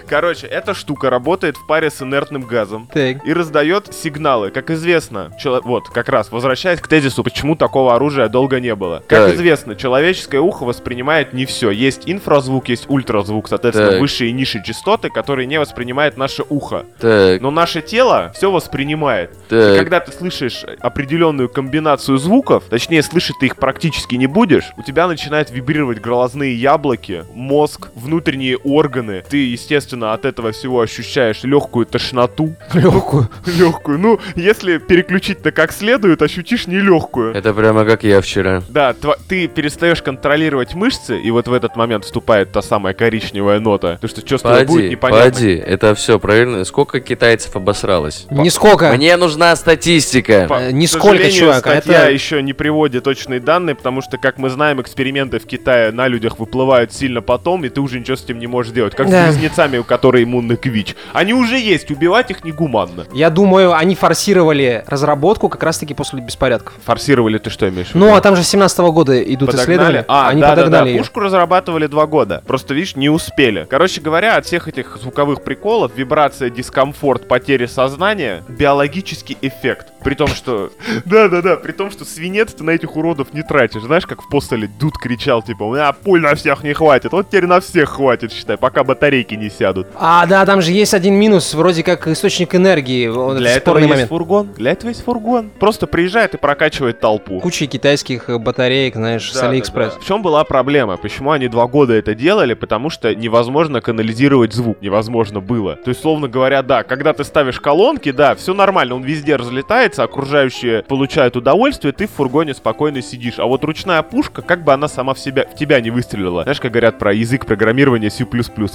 Короче, 0.08 0.48
эта 0.48 0.74
штука 0.74 1.10
работает 1.10 1.58
в 1.58 1.66
паре 1.68 1.90
с 1.90 2.02
инертным 2.02 2.42
газом. 2.44 2.88
Так. 2.94 3.26
И 3.26 3.34
раздает 3.34 3.94
сигналы. 3.94 4.52
Как 4.52 4.70
известно, 4.72 5.32
чело- 5.42 5.62
вот, 5.64 5.90
как 5.90 6.10
раз, 6.10 6.32
возвращаясь 6.32 6.80
к 6.80 6.88
тезису, 6.88 7.24
почему 7.24 7.56
такого 7.56 7.96
оружия 7.96 8.28
долго 8.30 8.60
не 8.60 8.74
было. 8.76 9.04
Как 9.08 9.28
Так. 9.28 9.36
известно, 9.36 9.76
человеческое 9.76 10.40
ухо 10.40 10.64
воспринимает 10.64 11.34
не 11.34 11.46
все. 11.46 11.72
Есть 11.72 12.04
инфразвук, 12.06 12.70
есть 12.70 12.90
ультразвук, 12.90 13.48
соответственно, 13.50 13.92
Так. 13.92 14.00
высшие 14.02 14.30
и 14.30 14.34
низшие 14.34 14.64
частоты, 14.64 15.10
которые 15.10 15.46
не 15.46 15.60
воспринимает 15.60 16.18
наше 16.18 16.44
ухо. 16.48 16.86
Так, 17.00 17.42
Но 17.42 17.52
наше 17.52 17.82
тело 17.82 18.32
все 18.36 18.50
воспринимает. 18.52 19.32
И 19.48 19.50
так. 19.50 19.78
когда 19.78 20.00
ты 20.00 20.12
слышишь 20.12 20.64
определенную 20.80 21.50
комбинацию 21.50 22.18
звуков, 22.18 22.64
точнее, 22.70 23.04
слышать 23.04 23.36
ты 23.40 23.48
их 23.48 23.58
практически 23.58 24.16
не 24.16 24.28
будешь, 24.28 24.66
у 24.78 24.84
тебя 24.84 25.08
начинают 25.08 25.50
вибрировать 25.52 26.00
глазные 26.00 26.56
яблоки, 26.56 27.24
мозг, 27.34 27.90
внутренние 27.96 28.58
органы. 28.58 29.24
Ты, 29.30 29.38
естественно, 29.52 29.97
от 30.04 30.26
этого 30.26 30.52
всего 30.52 30.82
ощущаешь 30.82 31.44
легкую 31.44 31.86
тошноту. 31.86 32.56
Легкую. 32.74 33.30
Легкую. 33.46 34.00
Ну, 34.00 34.20
если 34.36 34.78
переключить-то 34.78 35.52
как 35.52 35.72
следует, 35.72 36.22
ощутишь 36.22 36.68
нелегкую. 36.68 37.34
Это 37.36 37.54
прямо 37.54 37.86
как 37.86 38.04
я 38.04 38.22
вчера. 38.22 38.62
Да, 38.70 38.96
ты 39.28 39.48
перестаешь 39.48 40.02
контролировать 40.02 40.74
мышцы, 40.76 41.20
и 41.20 41.32
вот 41.32 41.48
в 41.48 41.54
этот 41.54 41.76
момент 41.76 42.06
вступает 42.06 42.52
та 42.52 42.62
самая 42.62 42.94
коричневая 42.94 43.60
нота. 43.60 43.98
То, 44.02 44.08
что 44.08 44.22
чувство 44.22 44.64
будет 44.66 44.92
непонятно. 44.92 45.26
погоди, 45.32 45.52
это 45.56 45.96
все 45.96 46.20
правильно. 46.20 46.64
Сколько 46.66 47.00
китайцев 47.00 47.56
обосралось? 47.56 48.26
Нисколько. 48.30 48.92
Мне 48.94 49.16
нужна 49.18 49.56
статистика. 49.56 50.46
По- 50.50 50.58
Э, 50.58 50.72
нисколько, 50.72 51.30
чувак, 51.32 51.60
статья 51.60 52.04
это- 52.04 52.12
еще 52.12 52.42
не 52.42 52.54
приводит 52.54 53.04
точные 53.04 53.40
данные, 53.40 53.76
потому 53.76 54.02
что, 54.02 54.18
как 54.18 54.38
мы 54.38 54.50
знаем, 54.50 54.82
эксперименты 54.82 55.40
в 55.40 55.46
Китае 55.46 55.92
на 55.92 56.08
людях 56.08 56.40
выплывают 56.40 56.92
сильно 56.94 57.22
потом, 57.22 57.64
и 57.64 57.70
ты 57.70 57.80
уже 57.80 58.00
ничего 58.00 58.18
с 58.18 58.24
этим 58.24 58.40
не 58.40 58.48
можешь 58.48 58.74
делать. 58.74 58.96
Как 58.96 59.10
Да. 59.10 59.32
с 59.32 59.36
близнецами, 59.36 59.78
у 59.88 59.90
которых 59.90 60.24
иммунный 60.24 60.58
к 60.58 60.66
ВИЧ. 60.66 60.96
Они 61.14 61.34
уже 61.34 61.58
есть, 61.58 61.90
убивать 61.90 62.30
их 62.30 62.44
негуманно. 62.44 63.06
Я 63.14 63.30
думаю, 63.30 63.74
они 63.74 63.96
форсировали 63.96 64.84
разработку 64.88 65.48
как 65.50 65.64
раз-таки 65.64 65.94
после 65.94 66.22
беспорядков. 66.22 66.74
Форсировали 66.86 67.38
ты 67.38 67.50
что 67.50 67.70
имеешь 67.70 67.88
в 67.88 67.96
виду? 67.96 68.06
Ну, 68.06 68.16
а 68.16 68.22
там 68.22 68.36
же 68.36 68.44
с 68.44 68.50
17 68.50 68.80
года 68.80 69.22
идут 69.24 69.52
Подогнали? 69.52 69.64
исследования. 69.64 70.06
А, 70.08 70.28
они 70.30 70.42
да, 70.42 70.50
да, 70.50 70.56
да, 70.56 70.62
подогнали 70.64 70.90
её. 70.90 71.00
пушку 71.00 71.20
разрабатывали 71.22 71.88
два 71.88 72.06
года. 72.06 72.44
Просто, 72.46 72.74
видишь, 72.74 72.96
не 72.96 73.10
успели. 73.10 73.66
Короче 73.70 74.02
говоря, 74.02 74.36
от 74.36 74.46
всех 74.46 74.68
этих 74.68 74.98
звуковых 75.02 75.44
приколов, 75.44 75.92
вибрация, 75.96 76.50
дискомфорт, 76.50 77.28
потеря 77.28 77.68
сознания, 77.68 78.44
биологический 78.50 79.38
эффект. 79.42 79.88
При 80.04 80.16
том, 80.16 80.28
что... 80.28 80.72
Да-да-да, 81.06 81.56
при 81.56 81.72
том, 81.72 81.92
что 81.92 82.04
свинец 82.06 82.54
ты 82.54 82.64
на 82.64 82.72
этих 82.72 82.96
уродов 82.96 83.34
не 83.34 83.44
тратишь. 83.44 83.84
Знаешь, 83.84 84.06
как 84.06 84.22
в 84.22 84.30
постеле 84.30 84.68
Дуд 84.80 84.98
кричал, 84.98 85.42
типа, 85.42 85.64
у 85.64 85.74
меня 85.74 85.92
пуль 85.94 86.22
на 86.22 86.36
всех 86.36 86.64
не 86.64 86.74
хватит. 86.74 87.12
Вот 87.12 87.28
теперь 87.28 87.46
на 87.46 87.60
всех 87.60 87.90
хватит, 87.90 88.32
считай, 88.32 88.58
пока 88.58 88.84
батарейки 88.84 89.36
не 89.36 89.50
сядут. 89.50 89.77
А, 90.00 90.26
да, 90.26 90.46
там 90.46 90.62
же 90.62 90.72
есть 90.72 90.94
один 90.94 91.16
минус, 91.16 91.54
вроде 91.54 91.84
как 91.84 92.08
источник 92.08 92.56
энергии. 92.56 93.08
Он- 93.08 93.38
Для 93.38 93.52
это 93.52 93.58
этого 93.60 93.78
есть 93.78 93.90
момент. 93.90 94.10
фургон. 94.10 94.50
Для 94.58 94.72
этого 94.72 94.90
есть 94.90 95.04
фургон. 95.04 95.50
Просто 95.60 95.86
приезжает 95.88 96.34
и 96.34 96.38
прокачивает 96.38 97.00
толпу. 97.00 97.40
Куча 97.40 97.66
китайских 97.68 98.30
э, 98.30 98.38
батареек, 98.38 98.96
знаешь, 98.96 99.32
с 99.32 99.40
Да, 99.40 99.50
Алиэкспресс. 99.50 99.90
да, 99.94 99.96
да. 99.96 100.02
В 100.02 100.06
чем 100.06 100.22
была 100.22 100.44
проблема? 100.44 100.98
Почему 100.98 101.32
они 101.32 101.48
два 101.48 101.68
года 101.68 101.94
это 101.94 102.16
делали? 102.16 102.54
Потому 102.54 102.90
что 102.90 103.14
невозможно 103.14 103.82
канализировать 103.82 104.54
звук. 104.54 104.78
Невозможно 104.82 105.40
было. 105.42 105.76
То 105.76 105.90
есть, 105.90 106.02
словно 106.02 106.28
говоря, 106.28 106.62
да, 106.62 106.84
когда 106.84 107.14
ты 107.14 107.24
ставишь 107.24 107.60
колонки, 107.60 108.12
да, 108.12 108.36
все 108.36 108.54
нормально, 108.54 108.96
он 108.96 109.04
везде 109.04 109.36
разлетается, 109.36 110.04
окружающие 110.04 110.84
получают 110.84 111.36
удовольствие, 111.38 111.94
ты 111.94 112.08
в 112.08 112.12
фургоне 112.12 112.54
спокойно 112.54 113.02
сидишь. 113.02 113.40
А 113.40 113.46
вот 113.46 113.64
ручная 113.64 114.02
пушка, 114.04 114.42
как 114.42 114.64
бы 114.64 114.74
она 114.74 114.88
сама 114.88 115.14
в 115.14 115.20
себя, 115.20 115.46
в 115.52 115.56
тебя 115.56 115.80
не 115.82 115.90
выстрелила. 115.92 116.44
Знаешь, 116.44 116.60
как 116.60 116.72
говорят 116.72 116.98
про 117.00 117.14
язык 117.14 117.46
программирования 117.46 118.10
C++, 118.10 118.26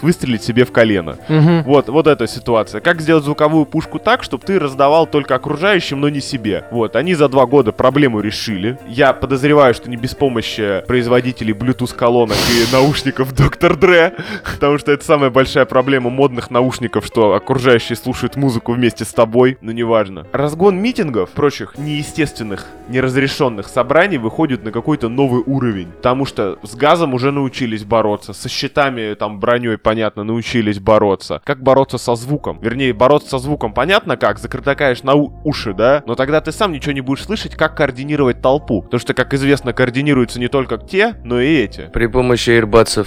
выстрелить 0.02 0.42
себе 0.42 0.64
в 0.64 0.72
колено. 0.72 0.91
Мгм. 1.00 1.62
Вот, 1.62 1.88
вот 1.88 2.06
эта 2.06 2.26
ситуация. 2.26 2.80
Как 2.80 3.00
сделать 3.00 3.24
звуковую 3.24 3.66
пушку 3.66 3.98
так, 3.98 4.22
чтобы 4.22 4.44
ты 4.44 4.58
раздавал 4.58 5.06
только 5.06 5.34
окружающим, 5.34 6.00
но 6.00 6.08
не 6.08 6.20
себе? 6.20 6.64
Вот, 6.70 6.96
они 6.96 7.14
за 7.14 7.28
два 7.28 7.46
года 7.46 7.72
проблему 7.72 8.20
решили. 8.20 8.78
Я 8.88 9.12
подозреваю, 9.12 9.74
что 9.74 9.88
не 9.90 9.96
без 9.96 10.14
помощи 10.14 10.82
производителей 10.86 11.54
Bluetooth 11.54 11.94
колонок 11.94 12.36
и 12.50 12.72
наушников 12.72 13.32
Dr. 13.32 13.78
Dre, 13.78 14.12
потому 14.54 14.78
что 14.78 14.92
это 14.92 15.04
самая 15.04 15.30
большая 15.30 15.64
проблема 15.64 16.10
модных 16.10 16.50
наушников, 16.50 17.06
что 17.06 17.34
окружающие 17.34 17.96
слушают 17.96 18.36
музыку 18.36 18.72
вместе 18.72 19.04
с 19.04 19.12
тобой, 19.12 19.58
но 19.60 19.72
неважно. 19.72 20.26
Разгон 20.32 20.76
митингов, 20.78 21.30
прочих 21.30 21.78
неестественных, 21.78 22.66
неразрешенных 22.88 23.68
собраний 23.68 24.18
выходит 24.18 24.64
на 24.64 24.72
какой-то 24.72 25.08
новый 25.08 25.42
уровень, 25.44 25.88
потому 25.92 26.26
что 26.26 26.58
с 26.62 26.74
газом 26.74 27.14
уже 27.14 27.30
научились 27.32 27.84
бороться, 27.84 28.32
со 28.32 28.48
щитами, 28.48 29.14
там, 29.14 29.40
броней, 29.40 29.78
понятно, 29.78 30.24
научились 30.24 30.78
бороться. 30.82 31.40
Как 31.44 31.62
бороться 31.62 31.98
со 31.98 32.14
звуком? 32.14 32.58
Вернее, 32.60 32.92
бороться 32.92 33.30
со 33.30 33.38
звуком 33.38 33.72
понятно 33.72 34.16
как, 34.16 34.38
закрытакаешь 34.38 35.02
на 35.02 35.14
у- 35.14 35.32
уши, 35.44 35.72
да? 35.74 36.02
Но 36.06 36.14
тогда 36.14 36.40
ты 36.40 36.52
сам 36.52 36.72
ничего 36.72 36.92
не 36.92 37.00
будешь 37.00 37.24
слышать, 37.24 37.54
как 37.54 37.76
координировать 37.76 38.42
толпу. 38.42 38.82
Потому 38.82 39.00
что, 39.00 39.14
как 39.14 39.32
известно, 39.34 39.72
координируются 39.72 40.40
не 40.40 40.48
только 40.48 40.78
те, 40.78 41.14
но 41.24 41.40
и 41.40 41.54
эти. 41.56 41.90
При 41.92 42.06
помощи 42.06 42.50
AirBuds'ов. 42.50 43.06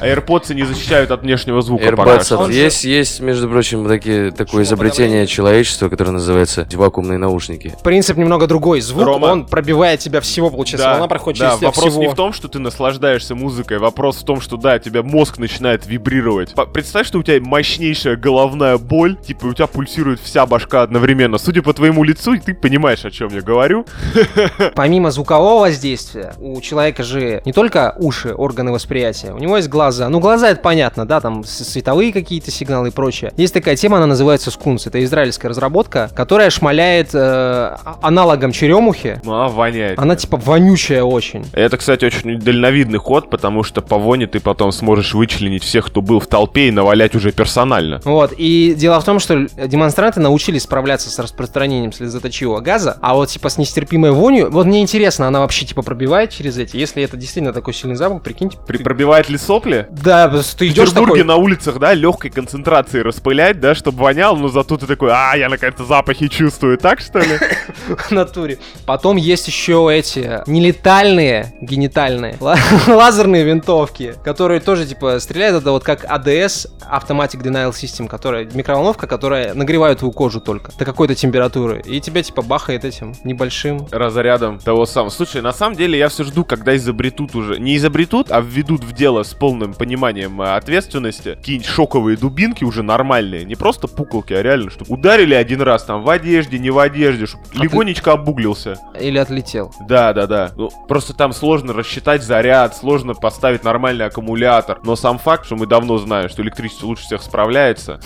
А 0.00 0.06
AirPods 0.06 0.54
не 0.54 0.64
защищают 0.64 1.10
от 1.10 1.22
внешнего 1.22 1.62
звука. 1.62 1.84
AirBuds'ов. 1.84 2.50
Есть, 2.52 2.84
есть, 2.84 3.20
между 3.20 3.48
прочим, 3.48 3.86
такие, 3.86 4.30
такое 4.32 4.64
изобретение 4.64 5.26
человечества, 5.26 5.88
которое 5.88 6.10
называется 6.12 6.66
вакуумные 6.72 7.18
наушники. 7.18 7.74
Принцип 7.84 8.16
немного 8.16 8.46
другой. 8.46 8.80
Звук, 8.80 9.04
Рома. 9.06 9.26
он 9.26 9.46
пробивает 9.46 10.00
тебя 10.00 10.20
всего, 10.20 10.50
получается. 10.50 10.88
Волна 10.90 11.06
проходит 11.08 11.40
да, 11.40 11.46
через 11.46 11.58
тебя 11.58 11.68
вопрос 11.68 11.86
всего. 11.90 12.02
не 12.02 12.08
в 12.08 12.14
том, 12.14 12.32
что 12.32 12.48
ты 12.48 12.58
наслаждаешься 12.58 13.34
музыкой, 13.34 13.78
вопрос 13.78 14.16
в 14.16 14.24
том, 14.24 14.40
что 14.40 14.56
да, 14.56 14.78
тебя 14.78 15.02
мозг 15.02 15.38
начинает 15.38 15.86
вибрировать. 15.86 16.54
По- 16.54 16.66
Представь, 17.02 17.08
что 17.08 17.18
у 17.18 17.22
тебя 17.24 17.44
мощнейшая 17.44 18.14
головная 18.14 18.78
боль, 18.78 19.16
типа 19.16 19.46
у 19.46 19.52
тебя 19.52 19.66
пульсирует 19.66 20.20
вся 20.20 20.46
башка 20.46 20.82
одновременно. 20.82 21.36
Судя 21.36 21.60
по 21.60 21.72
твоему 21.72 22.04
лицу, 22.04 22.38
ты 22.38 22.54
понимаешь, 22.54 23.04
о 23.04 23.10
чем 23.10 23.34
я 23.34 23.40
говорю. 23.40 23.84
Помимо 24.76 25.10
звукового 25.10 25.62
воздействия, 25.62 26.34
у 26.38 26.60
человека 26.60 27.02
же 27.02 27.42
не 27.44 27.52
только 27.52 27.96
уши, 27.98 28.32
органы 28.32 28.70
восприятия, 28.70 29.32
у 29.32 29.38
него 29.38 29.56
есть 29.56 29.68
глаза. 29.68 30.08
Ну, 30.08 30.20
глаза 30.20 30.50
это 30.50 30.60
понятно, 30.60 31.04
да, 31.04 31.20
там 31.20 31.42
световые 31.42 32.12
какие-то 32.12 32.52
сигналы 32.52 32.88
и 32.88 32.90
прочее. 32.92 33.32
Есть 33.36 33.54
такая 33.54 33.74
тема, 33.74 33.96
она 33.96 34.06
называется 34.06 34.52
скунс. 34.52 34.86
Это 34.86 35.02
израильская 35.02 35.48
разработка, 35.48 36.08
которая 36.14 36.50
шмаляет 36.50 37.08
э, 37.14 37.18
а- 37.18 37.98
аналогом 38.00 38.52
черемухи. 38.52 39.20
Ну, 39.24 39.32
а 39.32 39.48
воняет. 39.48 39.98
Она 39.98 40.14
типа 40.14 40.36
вонючая 40.36 41.02
очень. 41.02 41.46
Это, 41.52 41.78
кстати, 41.78 42.04
очень 42.04 42.38
дальновидный 42.38 43.00
ход, 43.00 43.28
потому 43.28 43.64
что 43.64 43.80
по 43.80 43.98
воне 43.98 44.28
ты 44.28 44.38
потом 44.38 44.70
сможешь 44.70 45.14
вычленить 45.14 45.64
всех, 45.64 45.86
кто 45.86 46.00
был 46.00 46.20
в 46.20 46.28
толпе, 46.28 46.68
и 46.68 46.70
навалять 46.92 47.14
уже 47.14 47.32
персонально. 47.32 48.00
Вот, 48.04 48.34
и 48.36 48.74
дело 48.76 49.00
в 49.00 49.04
том, 49.04 49.18
что 49.18 49.46
демонстранты 49.66 50.20
научились 50.20 50.64
справляться 50.64 51.08
с 51.08 51.18
распространением 51.18 51.90
слезоточивого 51.92 52.60
газа, 52.60 52.98
а 53.00 53.14
вот 53.14 53.30
типа 53.30 53.48
с 53.48 53.56
нестерпимой 53.56 54.10
вонью, 54.10 54.50
вот 54.50 54.66
мне 54.66 54.82
интересно, 54.82 55.26
она 55.26 55.40
вообще 55.40 55.64
типа 55.64 55.80
пробивает 55.82 56.30
через 56.30 56.58
эти, 56.58 56.76
если 56.76 57.02
это 57.02 57.16
действительно 57.16 57.54
такой 57.54 57.72
сильный 57.72 57.96
запах, 57.96 58.22
прикиньте. 58.22 58.58
При- 58.66 58.76
пробивает 58.76 59.30
ли 59.30 59.38
сопли? 59.38 59.86
Да, 59.90 60.28
ты 60.28 60.36
В 60.36 60.62
идешь 60.70 60.90
Петербурге 60.90 61.22
такой, 61.22 61.24
на 61.24 61.36
улицах, 61.36 61.78
да, 61.78 61.94
легкой 61.94 62.30
концентрации 62.30 63.00
распылять, 63.00 63.58
да, 63.58 63.74
чтобы 63.74 63.98
вонял, 64.02 64.36
но 64.36 64.48
зато 64.48 64.76
ты 64.76 64.86
такой, 64.86 65.10
а, 65.12 65.34
я 65.34 65.48
наконец-то 65.48 65.84
запахи 65.86 66.28
чувствую, 66.28 66.76
так 66.76 67.00
что 67.00 67.20
ли? 67.20 67.38
в 67.96 68.10
натуре. 68.10 68.58
Потом 68.84 69.16
есть 69.16 69.46
еще 69.46 69.88
эти 69.90 70.42
нелетальные, 70.46 71.54
генитальные, 71.62 72.36
ла- 72.40 72.58
лазерные 72.86 73.44
винтовки, 73.44 74.14
которые 74.22 74.60
тоже 74.60 74.86
типа 74.86 75.18
стреляют, 75.20 75.56
это 75.62 75.70
вот 75.72 75.84
как 75.84 76.04
ADS, 76.04 76.68
Automatic 76.90 77.42
Denial 77.42 77.70
System, 77.70 78.08
которая 78.08 78.48
микроволновка, 78.52 79.06
которая 79.06 79.54
нагревает 79.54 79.98
твою 79.98 80.12
кожу 80.12 80.40
только 80.40 80.72
до 80.78 80.84
какой-то 80.84 81.14
температуры, 81.14 81.82
и 81.84 82.00
тебя 82.00 82.22
типа 82.22 82.42
бахает 82.42 82.84
этим 82.84 83.14
небольшим 83.24 83.86
Разрядом 83.90 84.58
того 84.58 84.86
самого. 84.86 85.10
Слушай, 85.10 85.42
на 85.42 85.52
самом 85.52 85.76
деле 85.76 85.98
я 85.98 86.08
все 86.08 86.24
жду, 86.24 86.44
когда 86.44 86.74
изобретут 86.76 87.34
уже, 87.34 87.58
не 87.58 87.76
изобретут, 87.76 88.30
а 88.30 88.40
введут 88.40 88.84
в 88.84 88.92
дело 88.92 89.22
с 89.22 89.34
полным 89.34 89.74
пониманием 89.74 90.40
э, 90.42 90.54
ответственности 90.54 91.34
какие-нибудь 91.34 91.66
шоковые 91.68 92.16
дубинки 92.16 92.64
уже 92.64 92.82
нормальные, 92.82 93.44
не 93.44 93.54
просто 93.54 93.88
пуколки, 93.88 94.32
а 94.32 94.42
реально, 94.42 94.70
чтобы 94.70 94.92
ударили 94.94 95.34
один 95.34 95.60
раз 95.62 95.84
там 95.84 96.02
в 96.02 96.10
одежде, 96.10 96.58
не 96.58 96.70
в 96.70 96.78
одежде, 96.78 97.26
чтобы 97.26 97.44
ты- 97.52 97.58
легонечко 97.58 98.12
обуглился. 98.12 98.76
или 98.98 99.18
отлетел. 99.18 99.72
Да, 99.88 100.12
да, 100.12 100.26
да. 100.26 100.50
Ну, 100.56 100.70
просто 100.88 101.14
там 101.14 101.32
сложно 101.32 101.72
рассчитать 101.72 102.22
заряд, 102.22 102.76
сложно 102.76 103.14
поставить 103.14 103.64
нормальный 103.64 104.06
аккумулятор. 104.06 104.80
Но 104.84 104.96
сам 104.96 105.18
факт, 105.18 105.46
что 105.46 105.56
мы 105.56 105.66
давно 105.66 105.98
знаем, 105.98 106.28
что 106.28 106.42
электричество 106.42 106.71
лучше 106.80 107.04
всех 107.04 107.22
справляется. 107.22 108.00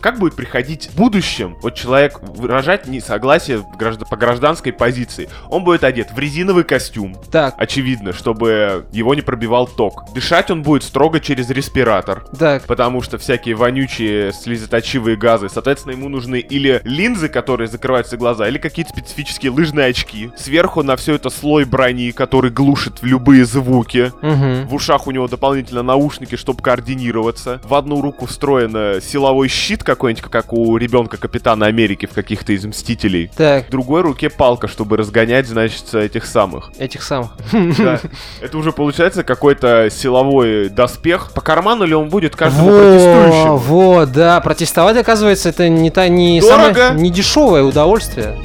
Как 0.00 0.18
будет 0.18 0.34
приходить 0.36 0.90
в 0.90 0.96
будущем 0.96 1.56
вот 1.62 1.74
человек 1.74 2.20
выражать 2.20 2.86
несогласие 2.86 3.64
по 4.08 4.16
гражданской 4.16 4.72
позиции? 4.72 5.28
Он 5.48 5.64
будет 5.64 5.84
одет 5.84 6.12
в 6.12 6.18
резиновый 6.18 6.64
костюм, 6.64 7.16
Так, 7.30 7.54
очевидно, 7.58 8.12
чтобы 8.12 8.86
его 8.92 9.14
не 9.14 9.22
пробивал 9.22 9.66
ток. 9.66 10.04
Дышать 10.14 10.50
он 10.50 10.62
будет 10.62 10.84
строго 10.84 11.20
через 11.20 11.50
респиратор. 11.50 12.24
так. 12.38 12.64
Потому 12.64 13.02
что 13.02 13.18
всякие 13.18 13.54
вонючие 13.54 14.32
слезоточивые 14.32 15.16
газы, 15.16 15.48
соответственно, 15.48 15.92
ему 15.92 16.08
нужны 16.08 16.38
или 16.38 16.80
линзы, 16.84 17.28
которые 17.28 17.68
закрывают 17.68 18.06
все 18.06 18.16
глаза, 18.16 18.48
или 18.48 18.58
какие-то 18.58 18.90
специфические 18.92 19.50
лыжные 19.50 19.86
очки. 19.86 20.30
Сверху 20.36 20.82
на 20.82 20.96
все 20.96 21.14
это 21.14 21.30
слой 21.30 21.64
брони, 21.64 22.12
который 22.12 22.50
глушит 22.50 22.98
любые 23.02 23.44
звуки. 23.44 24.12
Угу. 24.22 24.68
В 24.68 24.74
ушах 24.74 25.06
у 25.06 25.10
него 25.10 25.26
дополнительно 25.28 25.82
наушники, 25.82 26.36
чтобы 26.36 26.62
координироваться. 26.62 27.60
В 27.64 27.74
одну 27.74 28.00
руку 28.00 28.26
встроен 28.26 29.00
силовой 29.00 29.48
щит 29.48 29.82
какой-нибудь, 29.88 30.30
как 30.30 30.52
у 30.52 30.76
ребенка 30.76 31.16
Капитана 31.16 31.66
Америки 31.66 32.06
в 32.06 32.14
каких-то 32.14 32.52
из 32.52 32.64
Мстителей. 32.64 33.30
Так, 33.36 33.66
В 33.68 33.70
другой 33.70 34.02
руке 34.02 34.28
палка, 34.30 34.68
чтобы 34.68 34.96
разгонять, 34.96 35.46
значит, 35.48 35.94
этих 35.94 36.26
самых. 36.26 36.70
этих 36.78 37.02
самых. 37.02 37.30
Да. 37.78 38.00
Это 38.40 38.58
уже 38.58 38.72
получается 38.72 39.24
какой-то 39.24 39.88
силовой 39.90 40.68
доспех. 40.68 41.32
По 41.34 41.40
карману 41.40 41.84
ли 41.84 41.94
он 41.94 42.08
будет 42.10 42.36
каждому 42.36 42.70
Во, 42.70 42.78
протестующему? 42.78 43.56
вот, 43.56 44.12
да, 44.12 44.40
протестовать, 44.40 44.96
оказывается, 44.96 45.48
это 45.48 45.68
не 45.68 45.90
та 45.90 46.08
не 46.08 46.40
Дорого. 46.40 46.74
самое 46.74 47.00
не 47.00 47.10
дешевое 47.10 47.62
удовольствие. 47.62 48.36